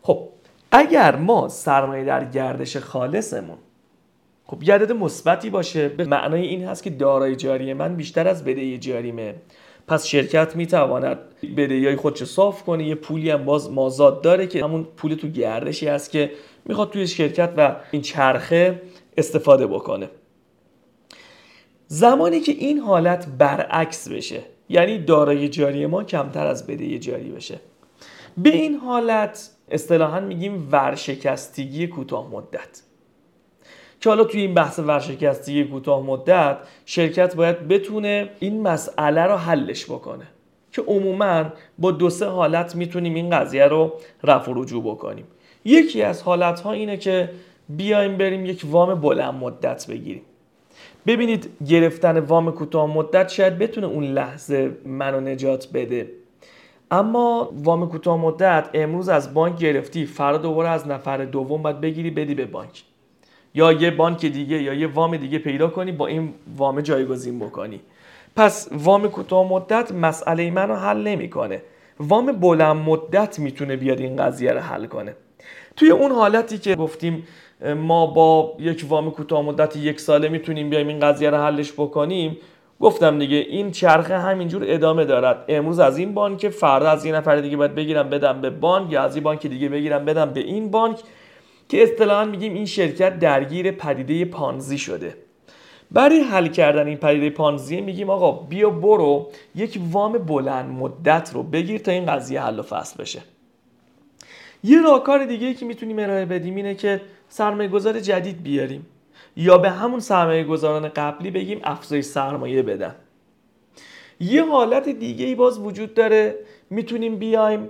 خب 0.03 0.29
اگر 0.73 1.17
ما 1.17 1.49
سرمایه 1.49 2.05
در 2.05 2.25
گردش 2.25 2.77
خالصمون 2.77 3.59
خب 4.45 4.63
یه 4.63 4.75
عدد 4.75 4.93
مثبتی 4.93 5.51
باشه 5.51 5.89
به 5.89 6.05
معنای 6.05 6.47
این 6.47 6.65
هست 6.65 6.83
که 6.83 6.91
دارایی 6.91 7.37
جاری 7.37 7.75
من 7.75 7.97
بیشتر 7.97 8.29
از 8.29 8.45
بدهی 8.45 8.79
جاریمه. 8.79 9.35
پس 9.87 10.07
شرکت 10.07 10.57
می‌تواند 10.57 11.19
بدهی 11.57 11.87
های 11.87 11.97
خودش 11.97 12.25
صاف 12.25 12.63
کنه 12.63 12.85
یه 12.85 12.95
پولی 12.95 13.31
هم 13.31 13.45
باز 13.45 13.71
مازاد 13.71 14.23
داره 14.23 14.47
که 14.47 14.65
همون 14.65 14.85
پول 14.97 15.15
تو 15.15 15.29
گردشی 15.29 15.89
هست 15.89 16.11
که 16.11 16.31
می‌خواد 16.65 16.91
توی 16.91 17.07
شرکت 17.07 17.55
و 17.57 17.77
این 17.91 18.03
چرخه 18.03 18.83
استفاده 19.17 19.67
بکنه. 19.67 20.11
زمانی 21.87 22.41
که 22.41 22.53
این 22.53 22.79
حالت 22.79 23.27
برعکس 23.39 24.09
بشه 24.09 24.52
یعنی 24.69 24.99
دارایی 24.99 25.49
جاری 25.49 25.87
ما 25.87 26.05
کمتر 26.05 26.47
از 26.47 26.67
بدهی 26.67 26.99
جاری 26.99 27.31
بشه. 27.31 27.61
به 28.39 28.51
این 28.51 28.75
حالت 28.75 29.51
اصطلاحا 29.69 30.21
میگیم 30.21 30.69
ورشکستگی 30.73 31.87
کوتاه 31.87 32.31
مدت. 32.31 32.83
که 34.01 34.09
حالا 34.09 34.25
توی 34.25 34.41
این 34.41 34.55
بحث 34.55 34.79
ورشکستگی 34.79 35.65
کوتاه 35.65 36.03
مدت 36.03 36.59
شرکت 36.87 37.37
باید 37.37 37.69
بتونه 37.69 38.31
این 38.39 38.63
مسئله 38.63 39.23
رو 39.23 39.37
حلش 39.37 39.85
بکنه. 39.85 40.25
که 40.73 40.83
عموما 40.83 41.45
با 41.79 41.91
دو 41.91 42.11
سه 42.11 42.27
حالت 42.27 42.77
می‌تونیم 42.77 43.15
این 43.15 43.31
قضیه 43.31 43.67
رو 43.67 43.93
رفع 44.23 44.53
رجوع 44.55 44.85
بکنیم. 44.85 45.27
یکی 45.65 46.03
از 46.03 46.23
حالت 46.23 46.61
ها 46.61 46.73
اینه 46.73 46.97
که 46.97 47.31
بیایم 47.69 48.19
بریم 48.19 48.47
یک 48.47 48.63
وام 48.65 49.01
بلند 49.01 49.35
مدت 49.35 49.87
بگیریم. 49.91 50.23
ببینید 51.07 51.51
گرفتن 51.69 52.19
وام 52.19 52.53
کوتاه 52.53 52.87
مدت 52.87 53.29
شاید 53.29 53.59
بتونه 53.59 53.87
اون 53.87 54.05
لحظه 54.05 54.77
منو 54.87 55.21
نجات 55.21 55.69
بده. 55.75 56.11
اما 56.91 57.53
وام 57.53 57.89
کوتاه 57.89 58.19
مدت 58.19 58.69
امروز 58.75 59.09
از 59.09 59.35
بانک 59.35 59.59
گرفتی 59.59 60.07
فردا 60.07 60.39
دوباره 60.39 60.69
از 60.69 60.89
نفر 60.89 61.25
دوم 61.25 61.63
باید 61.63 61.81
بگیری 61.81 62.11
بدی 62.11 62.35
به 62.35 62.47
بانک. 62.47 62.83
یا 63.55 63.73
یه 63.73 63.91
بانک 63.91 64.27
دیگه 64.27 64.63
یا 64.63 64.75
یه 64.75 64.87
وام 64.87 65.17
دیگه 65.17 65.39
پیدا 65.39 65.69
کنی 65.69 65.93
با 65.93 66.07
این 66.07 66.35
وام 66.57 66.81
جایگزین 66.81 67.39
بکنی. 67.39 67.81
پس 68.37 68.69
وام 68.73 69.09
کوتاه 69.09 69.49
مدت 69.53 69.93
مسئله 69.93 70.51
من 70.51 70.69
رو 70.69 70.75
حل 70.75 71.03
نمی‌کنه. 71.03 71.63
وام 72.01 72.27
بلند 72.27 72.77
مدت 72.77 73.39
می‌تونه 73.39 73.77
بیاد 73.77 74.01
این 74.01 74.17
قضیه 74.17 74.53
رو 74.53 74.61
حل 74.61 74.87
کنه. 74.87 75.15
توی 75.77 75.91
اون 75.91 76.13
حالتی 76.13 76.59
که 76.59 76.75
گفتیم 76.75 77.27
ما 77.63 78.07
با 78.07 78.57
یک 78.59 78.85
وام 78.89 79.11
کوتاه 79.11 79.43
مدت 79.43 79.77
یک 79.77 80.01
ساله 80.01 80.29
می‌تونیم 80.29 80.71
بیایم 80.71 80.89
این 80.89 81.01
قضیه 81.01 81.31
رو 81.31 81.37
حلش 81.37 81.73
بکنیم. 81.73 82.37
گفتم 82.81 83.19
دیگه 83.19 83.37
این 83.37 83.71
چرخه 83.71 84.19
همینجور 84.19 84.63
ادامه 84.67 85.05
دارد. 85.05 85.45
امروز 85.49 85.79
از 85.79 85.99
این 85.99 86.15
بانک 86.15 86.49
فردا 86.49 86.91
از 86.91 87.05
یه 87.05 87.13
نفر 87.13 87.37
دیگه 87.37 87.57
باید 87.57 87.75
بگیرم 87.75 88.11
بدم 88.11 88.41
به 88.41 88.51
بانک 88.51 88.93
یا 88.93 89.03
از 89.03 89.15
این 89.15 89.25
بانک 89.25 89.47
دیگه 89.47 89.69
بگیرم 89.69 90.05
بدم 90.05 90.31
به 90.31 90.41
این 90.41 90.71
بانک 90.71 90.99
که 91.69 91.83
اصطلاحا 91.83 92.25
میگیم 92.25 92.55
این 92.55 92.67
شرکت 92.67 93.19
درگیر 93.19 93.71
پدیده 93.71 94.25
پانزی 94.25 94.79
شده. 94.79 95.15
برای 95.91 96.21
حل 96.21 96.47
کردن 96.47 96.87
این 96.87 96.97
پدیده 96.97 97.31
پانزی 97.31 97.81
میگیم 97.81 98.11
آقا 98.11 98.33
بیا 98.33 98.71
برو 98.71 99.31
یک 99.55 99.81
وام 99.91 100.13
بلند 100.13 100.71
مدت 100.71 101.31
رو 101.35 101.43
بگیر 101.43 101.81
تا 101.81 101.93
این 101.93 102.07
قضیه 102.07 102.43
حل 102.43 102.59
و 102.59 102.63
فصل 102.63 103.03
بشه. 103.03 103.21
یه 104.65 104.83
راهکار 104.83 105.25
دیگه 105.25 105.55
که 105.55 105.65
می‌تونیم 105.65 105.99
ارائه 105.99 106.25
بدیم 106.25 106.57
اینه 106.57 106.75
که 106.75 107.01
سرمایه 107.33 107.69
گذار 107.69 108.01
جدید 108.01 108.43
بیاریم 108.43 108.87
یا 109.37 109.59
به 109.59 109.71
همون 109.71 110.01
سرمایه 110.01 110.45
گذاران 110.45 110.89
قبلی 110.89 111.31
بگیم 111.31 111.61
افزایش 111.65 112.05
سرمایه 112.05 112.63
بدن. 112.63 112.95
یه 114.21 114.45
حالت 114.45 114.89
دیگه 114.89 115.27
ای 115.27 115.35
باز 115.35 115.59
وجود 115.59 115.95
داره. 115.95 116.35
می‌تونیم 116.71 117.17
بیایم 117.17 117.69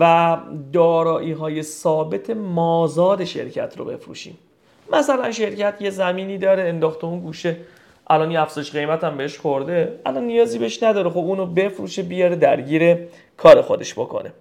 و 0.00 0.36
دارایی 0.72 1.32
های 1.32 1.62
ثابت 1.62 2.30
مازاد 2.30 3.24
شرکت 3.24 3.74
رو 3.76 3.84
بفروشیم. 3.84 4.38
مثلا 4.92 5.30
شرکت 5.30 5.76
یه 5.80 5.90
زمینی 5.90 6.38
داره 6.38 6.62
انداخته 6.62 7.04
اون 7.04 7.20
گوشه. 7.20 7.56
الان 8.06 8.30
یه 8.30 8.40
افزایش 8.40 8.72
قیمت 8.72 9.04
هم 9.04 9.16
بهش 9.16 9.38
خورده. 9.38 10.00
الان 10.06 10.24
نیازی 10.24 10.58
بهش 10.58 10.82
نداره. 10.82 11.10
خب 11.10 11.18
اونو 11.18 11.46
بفروشه 11.46 12.02
بیاره 12.02 12.36
درگیر 12.36 12.96
کار 13.36 13.62
خودش 13.62 13.94
بکنه. 13.94 14.32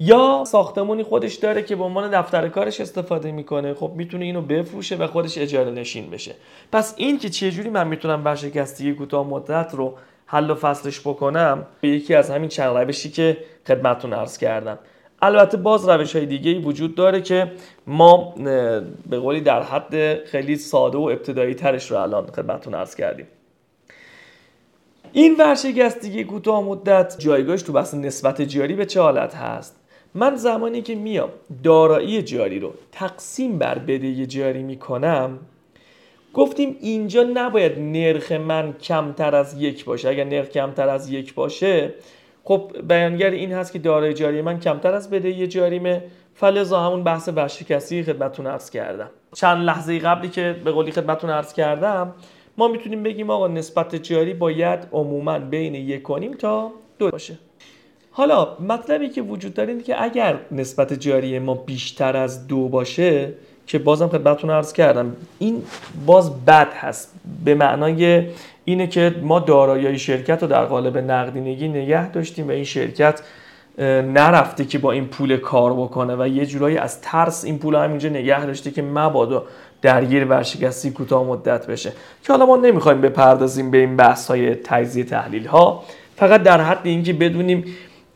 یا 0.00 0.44
ساختمونی 0.46 1.02
خودش 1.02 1.34
داره 1.34 1.62
که 1.62 1.76
به 1.76 1.84
عنوان 1.84 2.10
دفتر 2.10 2.48
کارش 2.48 2.80
استفاده 2.80 3.32
می‌کنه. 3.32 3.74
خب 3.74 3.92
می‌تونه 3.96 4.24
اینو 4.24 4.42
بفروشه 4.42 4.96
و 4.96 5.06
خودش 5.06 5.38
اجاره 5.38 5.70
نشین 5.70 6.10
بشه. 6.10 6.34
پس 6.72 6.94
این 6.96 7.18
که 7.18 7.28
چجوری 7.28 7.70
من 7.70 7.88
می‌تونم 7.88 8.24
ورشکستگی 8.24 8.92
کوتاه 8.92 9.26
مدت 9.26 9.74
رو 9.74 9.94
حل 10.26 10.50
و 10.50 10.54
فصلش 10.54 11.00
بکنم 11.00 11.66
به 11.80 11.88
یکی 11.88 12.14
از 12.14 12.30
همین 12.30 12.48
چند 12.48 12.76
روشی 12.76 13.10
که 13.10 13.36
خدمتتون 13.66 14.12
عرض 14.12 14.38
کردم. 14.38 14.78
البته 15.22 15.56
باز 15.56 15.88
روش 15.88 16.16
های 16.16 16.26
دیگه 16.26 16.58
وجود 16.58 16.94
داره 16.94 17.20
که 17.20 17.52
ما 17.86 18.34
به 19.10 19.18
قولی 19.18 19.40
در 19.40 19.62
حد 19.62 20.24
خیلی 20.24 20.56
ساده 20.56 20.98
و 20.98 21.02
ابتدایی 21.02 21.54
ترش 21.54 21.90
رو 21.90 21.96
الان 21.96 22.26
خدمتتون 22.26 22.74
عرض 22.74 22.94
کردیم. 22.94 23.26
این 25.12 25.36
ورشکستگی 25.36 26.24
کوتاه 26.24 26.64
مدت 26.64 27.16
جایگاهش 27.18 27.62
تو 27.62 27.72
بحث 27.72 27.94
نسبت 27.94 28.42
جاری 28.42 28.74
به 28.74 28.86
چه 28.86 29.00
حالت 29.00 29.34
هست؟ 29.34 29.76
من 30.14 30.36
زمانی 30.36 30.82
که 30.82 30.94
میام 30.94 31.28
دارایی 31.62 32.22
جاری 32.22 32.58
رو 32.58 32.74
تقسیم 32.92 33.58
بر 33.58 33.78
بدهی 33.78 34.26
جاری 34.26 34.62
می‌کنم 34.62 35.38
گفتیم 36.34 36.76
اینجا 36.80 37.22
نباید 37.34 37.78
نرخ 37.78 38.32
من 38.32 38.72
کمتر 38.72 39.34
از 39.34 39.62
یک 39.62 39.84
باشه. 39.84 40.08
اگر 40.08 40.24
نرخ 40.24 40.48
کمتر 40.48 40.88
از 40.88 41.10
یک 41.10 41.34
باشه 41.34 41.94
خب 42.44 42.72
بیانگر 42.88 43.30
این 43.30 43.52
هست 43.52 43.72
که 43.72 43.78
دارایی 43.78 44.14
جاری 44.14 44.42
من 44.42 44.60
کمتر 44.60 44.94
از 44.94 45.10
بدهی 45.10 45.46
جاریمه. 45.46 46.02
فلزا 46.34 46.80
همون 46.80 47.04
بحث 47.04 47.28
ورشکستی 47.28 48.02
خدمتتون 48.02 48.46
عرض 48.46 48.70
کردم. 48.70 49.10
چند 49.34 49.62
لحظه 49.64 49.98
قبلی 49.98 50.28
که 50.28 50.56
به 50.64 50.72
قولی 50.72 50.92
خدمتتون 50.92 51.30
عرض 51.30 51.52
کردم 51.52 52.14
ما 52.58 52.68
می‌تونیم 52.68 53.02
بگیم 53.02 53.30
آقا 53.30 53.48
نسبت 53.48 53.94
جاری 53.96 54.34
باید 54.34 54.88
عموما 54.92 55.38
بین 55.38 55.74
یک 55.74 56.02
کنیم 56.02 56.32
تا 56.32 56.72
دو 56.98 57.10
باشه. 57.10 57.38
حالا 58.10 58.48
مطلبی 58.68 59.08
که 59.08 59.22
وجود 59.22 59.54
داره 59.54 59.72
اینه 59.72 59.82
که 59.82 60.02
اگر 60.02 60.36
نسبت 60.52 60.92
جاری 60.92 61.38
ما 61.38 61.54
بیشتر 61.54 62.16
از 62.16 62.46
دو 62.46 62.68
باشه 62.68 63.32
که 63.66 63.78
بازم 63.78 64.08
خدمتتون 64.08 64.50
عرض 64.50 64.72
کردم 64.72 65.16
این 65.38 65.62
باز 66.06 66.44
بد 66.44 66.72
هست. 66.72 67.14
به 67.44 67.54
معنای 67.54 68.26
اینه 68.64 68.86
که 68.86 69.14
ما 69.22 69.38
دارایی 69.38 69.98
شرکت 69.98 70.42
رو 70.42 70.48
در 70.48 70.64
قالب 70.64 70.98
نقدینگی 70.98 71.68
نگه 71.68 72.10
داشتیم 72.10 72.48
و 72.48 72.50
این 72.50 72.64
شرکت 72.64 73.20
نرفته 73.78 74.64
که 74.64 74.78
با 74.78 74.92
این 74.92 75.06
پول 75.06 75.36
کار 75.36 75.72
بکنه 75.72 76.16
و 76.16 76.28
یه 76.28 76.46
جورایی 76.46 76.76
از 76.76 77.00
ترس 77.00 77.44
این 77.44 77.58
پول 77.58 77.74
همینجا 77.74 78.08
نگه 78.08 78.46
داشته 78.46 78.70
که 78.70 78.82
مبادا 78.82 79.44
درگیر 79.82 80.24
ورشکستی 80.24 80.90
کوتاه 80.90 81.24
مدت 81.24 81.66
بشه. 81.66 81.92
که 82.24 82.32
حالا 82.32 82.46
ما 82.46 82.56
نمی‌خوایم 82.56 83.00
بپردازیم 83.00 83.70
به 83.70 83.78
این 83.78 83.96
بحث 83.96 84.28
های 84.28 84.54
تجزیه 84.54 85.04
تحلیل 85.04 85.46
ها 85.46 85.84
فقط 86.16 86.42
در 86.42 86.60
حد 86.60 86.80
اینکه 86.82 87.12
بدونیم 87.12 87.64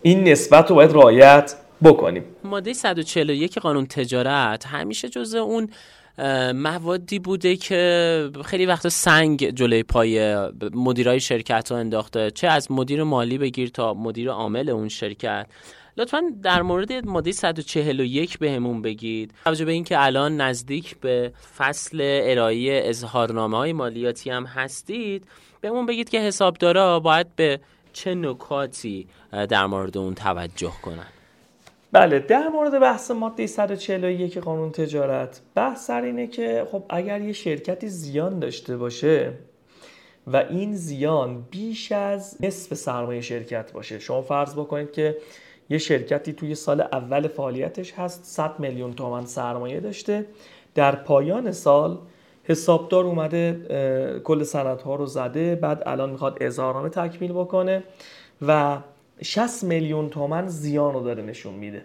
این 0.03 0.29
نسبت 0.29 0.71
رو 0.71 0.77
باید 0.77 0.93
رعایت 0.93 1.55
بکنیم. 1.85 2.25
ماده 2.45 2.73
141 2.73 3.59
قانون 3.59 3.87
تجارت 3.87 4.67
همیشه 4.67 5.09
جزء 5.09 5.39
اون 5.39 5.69
موادی 6.55 7.19
بوده 7.19 7.57
که 7.57 8.31
خیلی 8.45 8.67
وقت 8.67 8.89
سنگ 8.89 9.51
جلوی 9.51 9.83
پای 9.83 10.37
مدیرای 10.75 11.21
شرکت 11.21 11.73
ها 11.73 11.79
انداخته. 11.79 12.31
چه 12.31 12.49
از 12.49 12.73
مدیر 12.73 13.03
مالی 13.03 13.39
بگیر 13.39 13.69
تا 13.69 13.95
مدیر 13.95 14.31
عامل 14.31 14.71
اون 14.71 14.89
شرکت. 14.89 15.47
لطفا 15.97 16.23
در 16.43 16.63
مورد 16.63 16.93
ماده 16.93 17.33
141 17.33 18.39
بهمون 18.39 18.83
بگید. 18.83 19.35
توجه 19.45 19.65
به 19.65 19.73
اینکه 19.73 20.05
الان 20.05 20.37
نزدیک 20.41 20.97
به 21.01 21.33
فصل 21.57 22.01
ارائه 22.03 22.83
اظهارنامه 22.85 23.57
های 23.57 23.73
مالیاتی 23.73 24.31
هم 24.31 24.45
هستید 24.45 25.25
بهمون 25.61 25.87
بگید 25.87 26.09
که 26.09 26.21
حسابدارا 26.21 27.01
باید 27.01 27.37
به 27.37 27.61
چه 27.93 28.15
نکاتی 28.15 29.07
در 29.49 29.67
مورد 29.67 29.99
اون 29.99 30.15
توجه 30.15 30.73
کنن؟ 30.83 31.07
بله 31.93 32.19
در 32.19 32.49
مورد 32.49 32.81
بحث 32.81 33.11
ماده 33.11 33.47
141 33.47 34.39
قانون 34.39 34.71
تجارت 34.71 35.41
بحث 35.55 35.87
سر 35.87 36.03
اینه 36.03 36.27
که 36.27 36.67
خب 36.73 36.85
اگر 36.91 37.21
یه 37.21 37.33
شرکتی 37.33 37.89
زیان 37.89 38.39
داشته 38.39 38.77
باشه 38.77 39.33
و 40.27 40.37
این 40.37 40.75
زیان 40.75 41.47
بیش 41.51 41.93
از 41.93 42.37
نصف 42.41 42.75
سرمایه 42.75 43.21
شرکت 43.21 43.73
باشه 43.73 43.99
شما 43.99 44.23
فرض 44.23 44.55
بکنید 44.55 44.93
که 44.93 45.17
یه 45.71 45.79
شرکتی 45.79 46.33
توی 46.33 46.55
سال 46.55 46.81
اول 46.81 47.29
فعالیتش 47.29 47.93
هست 47.93 48.25
100 48.25 48.59
میلیون 48.59 48.93
تومن 48.93 49.27
سرمایه 49.27 49.81
داشته 49.81 50.27
در 50.75 50.95
پایان 50.95 51.53
سال 51.53 51.99
حسابدار 52.45 53.05
اومده 53.05 54.21
کل 54.25 54.45
ها 54.85 54.95
رو 54.95 55.07
زده 55.07 55.55
بعد 55.55 55.83
الان 55.87 56.11
می‌خواد 56.11 56.39
اظهارنامه 56.41 56.89
تکمیل 56.89 57.33
بکنه 57.33 57.83
و 58.47 58.79
60 59.23 59.65
میلیون 59.65 60.11
تومن 60.11 60.49
زیان 60.49 60.95
رو 60.95 61.01
داره 61.01 61.23
نشون 61.23 61.55
میده. 61.55 61.83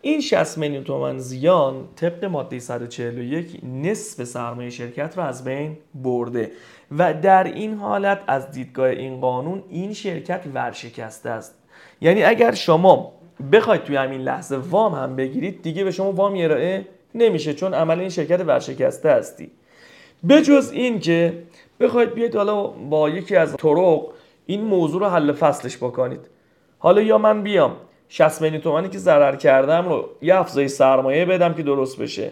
این 0.00 0.20
60 0.20 0.58
میلیون 0.58 0.84
تومن 0.84 1.18
زیان 1.18 1.88
طبق 1.96 2.24
ماده 2.24 2.58
141 2.58 3.60
نصف 3.64 4.24
سرمایه 4.24 4.70
شرکت 4.70 5.18
رو 5.18 5.24
از 5.24 5.44
بین 5.44 5.78
برده 5.94 6.50
و 6.98 7.14
در 7.14 7.44
این 7.44 7.74
حالت 7.74 8.20
از 8.26 8.50
دیدگاه 8.50 8.88
این 8.88 9.20
قانون 9.20 9.62
این 9.68 9.92
شرکت 9.92 10.40
ورشکسته 10.54 11.30
است. 11.30 11.54
یعنی 12.00 12.22
اگر 12.22 12.54
شما 12.54 13.12
بخواید 13.52 13.82
توی 13.82 13.96
همین 13.96 14.20
لحظه 14.20 14.56
وام 14.56 14.94
هم 14.94 15.16
بگیرید 15.16 15.62
دیگه 15.62 15.84
به 15.84 15.90
شما 15.90 16.12
وام 16.12 16.34
ارائه 16.36 16.86
نمیشه 17.14 17.54
چون 17.54 17.74
عمل 17.74 18.00
این 18.00 18.08
شرکت 18.08 18.40
ورشکسته 18.40 19.10
هستی. 19.10 19.50
بجز 20.28 20.70
این 20.72 21.00
که 21.00 21.42
بخواید 21.80 22.14
بیاید 22.14 22.36
حالا 22.36 22.62
با 22.66 23.08
یکی 23.10 23.36
از 23.36 23.56
طرق 23.56 24.02
این 24.46 24.60
موضوع 24.60 25.00
رو 25.00 25.08
حل 25.08 25.32
فصلش 25.32 25.76
بکنید. 25.76 26.20
حالا 26.78 27.02
یا 27.02 27.18
من 27.18 27.42
بیام 27.42 27.76
60 28.08 28.42
میلیون 28.42 28.62
تومانی 28.62 28.88
که 28.88 28.98
ضرر 28.98 29.36
کردم 29.36 29.88
رو 29.88 30.08
یه 30.22 30.36
افزایش 30.36 30.70
سرمایه 30.70 31.24
بدم 31.24 31.54
که 31.54 31.62
درست 31.62 31.98
بشه. 31.98 32.30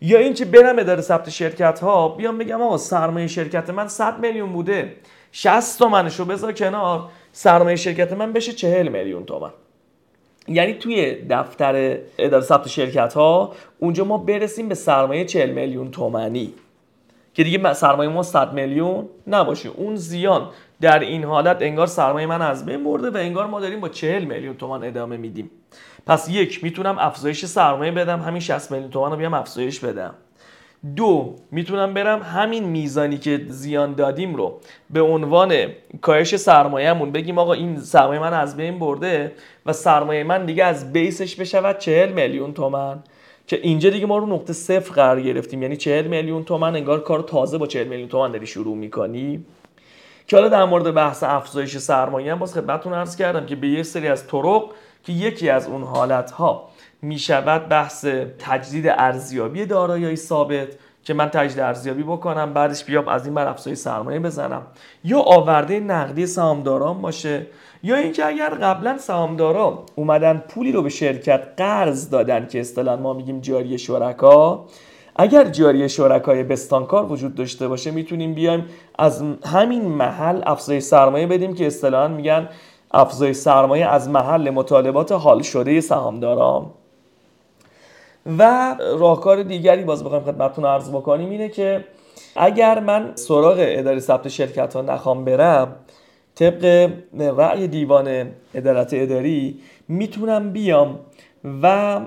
یا 0.00 0.18
اینکه 0.18 0.44
برم 0.44 0.78
اداره 0.78 1.00
ثبت 1.00 1.30
شرکت 1.30 1.80
ها 1.80 2.08
بیام 2.08 2.38
بگم 2.38 2.62
آقا 2.62 2.76
سرمایه 2.76 3.26
شرکت 3.26 3.70
من 3.70 3.88
100 3.88 4.18
میلیون 4.18 4.52
بوده 4.52 4.96
60 5.32 5.78
تومنشو 5.78 6.24
بذار 6.24 6.52
کنار 6.52 7.08
سرمایه 7.32 7.76
شرکت 7.76 8.12
من 8.12 8.32
بشه 8.32 8.52
40 8.52 8.88
میلیون 8.88 9.24
تومن 9.24 9.50
یعنی 10.48 10.74
توی 10.74 11.16
دفتر 11.30 11.98
اداره 12.18 12.44
ثبت 12.44 12.68
شرکت 12.68 13.14
ها 13.14 13.52
اونجا 13.78 14.04
ما 14.04 14.18
برسیم 14.18 14.68
به 14.68 14.74
سرمایه 14.74 15.24
40 15.24 15.50
میلیون 15.50 15.90
تومنی 15.90 16.54
که 17.38 17.44
دیگه 17.44 17.72
سرمایه 17.72 18.10
ما 18.10 18.22
100 18.22 18.52
میلیون 18.52 19.08
نباشه. 19.26 19.68
اون 19.68 19.96
زیان 19.96 20.48
در 20.80 20.98
این 20.98 21.24
حالت 21.24 21.56
انگار 21.60 21.86
سرمایه 21.86 22.26
من 22.26 22.42
از 22.42 22.66
بین 22.66 22.84
برده 22.84 23.10
و 23.10 23.16
انگار 23.16 23.46
ما 23.46 23.60
داریم 23.60 23.80
با 23.80 23.88
40 23.88 24.24
میلیون 24.24 24.56
تومان 24.56 24.84
ادامه 24.84 25.16
میدیم. 25.16 25.50
پس 26.06 26.28
یک 26.28 26.64
می‌تونم 26.64 26.98
افزایش 26.98 27.44
سرمایه 27.44 27.92
بدم 27.92 28.20
همین 28.20 28.40
60 28.40 28.70
میلیون 28.70 28.90
تومان 28.90 29.10
رو 29.10 29.16
بیام 29.16 29.34
افزایش 29.34 29.80
بدم. 29.80 30.14
دو 30.96 31.36
می‌تونم 31.50 31.94
برم 31.94 32.22
همین 32.22 32.64
میزانی 32.64 33.18
که 33.18 33.40
زیان 33.48 33.94
دادیم 33.94 34.34
رو 34.34 34.60
به 34.90 35.00
عنوان 35.00 35.54
کاهش 36.00 36.36
سرمایهمون 36.36 37.12
بگیم 37.12 37.38
آقا 37.38 37.52
این 37.52 37.80
سرمایه 37.80 38.20
من 38.20 38.34
از 38.34 38.56
بین 38.56 38.78
برده 38.78 39.32
و 39.66 39.72
سرمایه 39.72 40.24
من 40.24 40.46
دیگه 40.46 40.64
از 40.64 40.92
بیسش 40.92 41.36
بشود 41.36 41.78
40 41.78 42.12
میلیون 42.12 42.52
تومن 42.52 42.98
که 43.48 43.60
اینجا 43.62 43.90
دیگه 43.90 44.06
ما 44.06 44.18
رو 44.18 44.26
نقطه 44.26 44.52
صفر 44.52 44.92
قرار 44.94 45.20
گرفتیم. 45.20 45.62
یعنی 45.62 45.76
40 45.76 46.06
میلیون 46.06 46.44
تومن 46.44 46.76
انگار 46.76 47.02
کار 47.02 47.22
تازه 47.22 47.58
با 47.58 47.66
40 47.66 47.88
میلیون 47.88 48.08
تومن 48.08 48.32
داری 48.32 48.46
شروع 48.46 48.76
می‌کنی. 48.76 49.44
که 50.26 50.36
حالا 50.36 50.48
در 50.48 50.64
مورد 50.64 50.94
بحث 50.94 51.22
افزایش 51.22 51.78
سرمایه 51.78 52.32
هم 52.32 52.38
باز 52.38 52.54
خدمتتون 52.54 52.92
عرض 52.92 53.16
کردم 53.16 53.46
که 53.46 53.56
به 53.56 53.68
یه 53.68 53.82
سری 53.82 54.08
از 54.08 54.26
طرق 54.26 54.64
که 55.04 55.12
یکی 55.12 55.48
از 55.48 55.66
اون 55.66 55.82
حالت 55.82 56.30
ها 56.30 56.68
می 57.02 57.18
شود 57.18 57.68
بحث 57.68 58.04
تجدید 58.38 58.88
ارزیابی 58.88 59.66
دارایی 59.66 60.16
ثابت 60.16 60.68
که 61.04 61.14
من 61.14 61.28
تجدید 61.28 61.60
ارزیابی 61.60 62.02
بکنم 62.02 62.52
بعدش 62.52 62.84
بیام 62.84 63.08
از 63.08 63.26
این 63.26 63.34
بر 63.34 63.46
افزایش 63.46 63.78
سرمایه 63.78 64.20
بزنم. 64.20 64.62
یا 65.04 65.18
آورده 65.20 65.80
نقدی 65.80 66.26
سهامداران 66.26 67.02
باشه 67.02 67.46
یا 67.82 67.96
اینکه 67.96 68.26
اگر 68.26 68.48
قبلا 68.48 68.98
سهامدارا 68.98 69.82
اومدن 69.94 70.44
پولی 70.48 70.72
رو 70.72 70.82
به 70.82 70.88
شرکت 70.88 71.42
قرض 71.56 72.10
دادن 72.10 72.46
که 72.46 72.60
اصطلاحا 72.60 72.96
ما 72.96 73.12
میگیم 73.12 73.40
جاری 73.40 73.78
شرکا 73.78 74.64
اگر 75.16 75.44
جاری 75.44 75.88
شرکای 75.88 76.42
بستانکار 76.42 77.12
وجود 77.12 77.34
داشته 77.34 77.68
باشه 77.68 77.90
می‌تونیم 77.90 78.34
بیایم 78.34 78.66
از 78.98 79.22
همین 79.44 79.82
محل 79.82 80.42
افزایش 80.46 80.82
سرمایه 80.82 81.26
بدیم 81.26 81.54
که 81.54 81.66
اصطلاحا 81.66 82.08
میگن 82.08 82.48
افزایش 82.90 83.36
سرمایه 83.36 83.86
از 83.86 84.08
محل 84.08 84.50
مطالبات 84.50 85.12
حال 85.12 85.42
شده 85.42 85.80
سهامداران 85.80 86.66
و 88.38 88.74
راهکار 88.98 89.42
دیگری 89.42 89.84
باز 89.84 90.04
بخوایم 90.04 90.24
خدمتتون 90.24 90.64
عرض 90.64 90.90
بکنیم 90.90 91.30
اینه 91.30 91.48
که 91.48 91.84
اگر 92.36 92.80
من 92.80 93.12
سراغ 93.14 93.56
اداره 93.58 94.00
ثبت 94.00 94.28
شرکت 94.28 94.74
ها 94.74 94.82
نخوام 94.82 95.24
برم 95.24 95.76
طبق 96.38 96.90
رأی 97.20 97.68
دیوان 97.68 98.30
ادارت 98.54 98.90
اداری 98.92 99.58
می‌تونم 99.88 100.52
بیام 100.52 101.00
و 101.62 102.00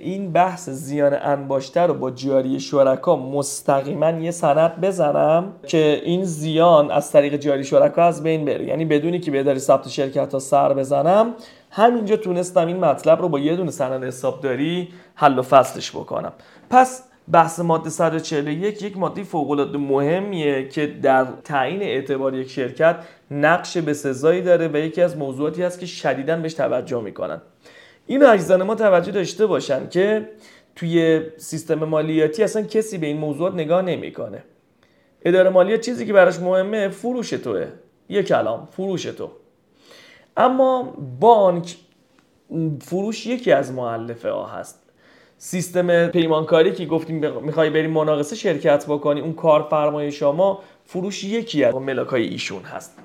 این 0.00 0.32
بحث 0.32 0.68
زیان 0.68 1.14
انباشته 1.14 1.80
رو 1.80 1.94
با 1.94 2.10
جاری 2.10 2.60
شرکا 2.60 3.16
مستقیما 3.16 4.10
یه 4.10 4.30
سند 4.30 4.80
بزنم 4.80 5.52
که 5.66 6.00
این 6.04 6.24
زیان 6.24 6.90
از 6.90 7.12
طریق 7.12 7.36
جاری 7.36 7.64
شرکا 7.64 8.02
از 8.02 8.22
بین 8.22 8.44
بره. 8.44 8.64
یعنی 8.64 8.84
بدونی 8.84 9.20
که 9.20 9.30
به 9.30 9.40
اداره 9.40 9.58
ثبت 9.58 9.88
شرکت 9.88 10.32
ها 10.32 10.38
سر 10.38 10.74
بزنم 10.74 11.34
همینجا 11.70 12.16
تونستم 12.16 12.66
این 12.66 12.76
مطلب 12.76 13.20
رو 13.20 13.28
با 13.28 13.38
یه 13.38 13.56
دونه 13.56 13.70
سند 13.70 14.04
حسابداری 14.04 14.88
حل 15.14 15.38
و 15.38 15.42
فصلش 15.42 15.90
بکنم. 15.90 16.32
پس 16.70 17.02
بحث 17.32 17.60
ماده 17.60 17.90
141 17.90 18.82
یک 18.82 18.98
ماده 18.98 19.22
فوق 19.22 19.50
العاده 19.50 19.78
مهمیه 19.78 20.68
که 20.68 20.86
در 20.86 21.26
تعیین 21.44 21.82
اعتبار 21.82 22.34
یک 22.34 22.50
شرکت 22.50 22.96
نقش 23.32 23.76
به 23.76 23.94
سزایی 23.94 24.42
داره 24.42 24.68
و 24.68 24.76
یکی 24.76 25.02
از 25.02 25.16
موضوعاتی 25.16 25.62
هست 25.62 25.80
که 25.80 25.86
شدیدا 25.86 26.36
بهش 26.36 26.54
توجه 26.54 27.00
می‌کنن. 27.00 27.42
این 28.06 28.22
عزیزان 28.22 28.62
ما 28.62 28.74
توجه 28.74 29.12
داشته 29.12 29.46
باشن 29.46 29.88
که 29.88 30.28
توی 30.76 31.22
سیستم 31.36 31.74
مالیاتی 31.74 32.42
اصلا 32.42 32.62
کسی 32.62 32.98
به 32.98 33.06
این 33.06 33.16
موضوعات 33.16 33.54
نگاه 33.54 33.82
نمی‌کنه. 33.82 34.44
اداره 35.24 35.50
مالیات 35.50 35.80
چیزی 35.80 36.06
که 36.06 36.12
براش 36.12 36.38
مهمه 36.38 36.88
فروش 36.88 37.30
توه. 37.30 37.66
یک 38.08 38.26
کلام 38.26 38.68
فروش 38.70 39.02
تو. 39.02 39.30
اما 40.36 40.94
بانک 41.20 41.76
فروش 42.80 43.26
یکی 43.26 43.52
از 43.52 43.72
معلفه 43.72 44.30
ها 44.30 44.46
هست. 44.46 44.82
سیستم 45.38 46.06
پیمانکاری 46.06 46.72
که 46.72 46.86
گفتیم 46.86 47.42
می‌خوای 47.42 47.70
بریم 47.70 47.90
مناقصه 47.90 48.36
شرکت 48.36 48.86
بکنی 48.86 49.20
اون 49.20 49.32
کارفرمای 49.32 50.12
شما 50.12 50.62
فروش 50.84 51.24
یکی 51.24 51.64
از 51.64 51.74
ملاکای 51.74 52.22
ایشون 52.22 52.62
هست. 52.62 52.98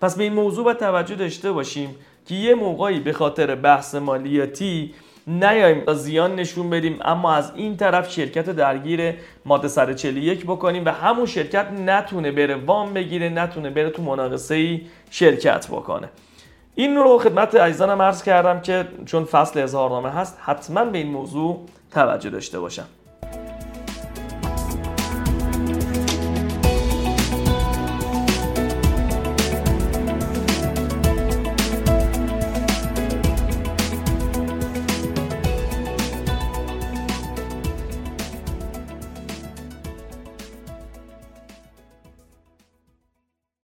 پس 0.00 0.16
به 0.16 0.24
این 0.24 0.32
موضوع 0.32 0.64
باید 0.64 0.78
توجه 0.78 1.14
داشته 1.14 1.52
باشیم 1.52 1.96
که 2.26 2.34
یه 2.34 2.54
موقعی 2.54 3.00
به 3.00 3.12
خاطر 3.12 3.54
بحث 3.54 3.94
مالیاتی 3.94 4.94
نیایم 5.26 5.94
زیان 5.94 6.34
نشون 6.34 6.70
بدیم 6.70 6.98
اما 7.04 7.34
از 7.34 7.52
این 7.54 7.76
طرف 7.76 8.10
شرکت 8.10 8.50
درگیر 8.50 9.14
ماده 9.44 9.68
141 9.68 10.44
بکنیم 10.44 10.84
و 10.84 10.88
همون 10.88 11.26
شرکت 11.26 11.72
نتونه 11.72 12.32
بره 12.32 12.54
وام 12.54 12.94
بگیره 12.94 13.28
نتونه 13.28 13.70
بره 13.70 13.90
تو 13.90 14.02
مناقصه 14.02 14.80
شرکت 15.10 15.66
بکنه. 15.66 16.08
این 16.74 16.96
رو 16.96 17.18
خدمت 17.18 17.54
عزیزانم 17.54 18.02
عرض 18.02 18.22
کردم 18.22 18.60
که 18.60 18.88
چون 19.06 19.24
فصل 19.24 19.60
اظهارنامه 19.60 20.10
هست 20.10 20.38
حتما 20.40 20.84
به 20.84 20.98
این 20.98 21.08
موضوع 21.08 21.66
توجه 21.90 22.30
داشته 22.30 22.60
باشم. 22.60 22.86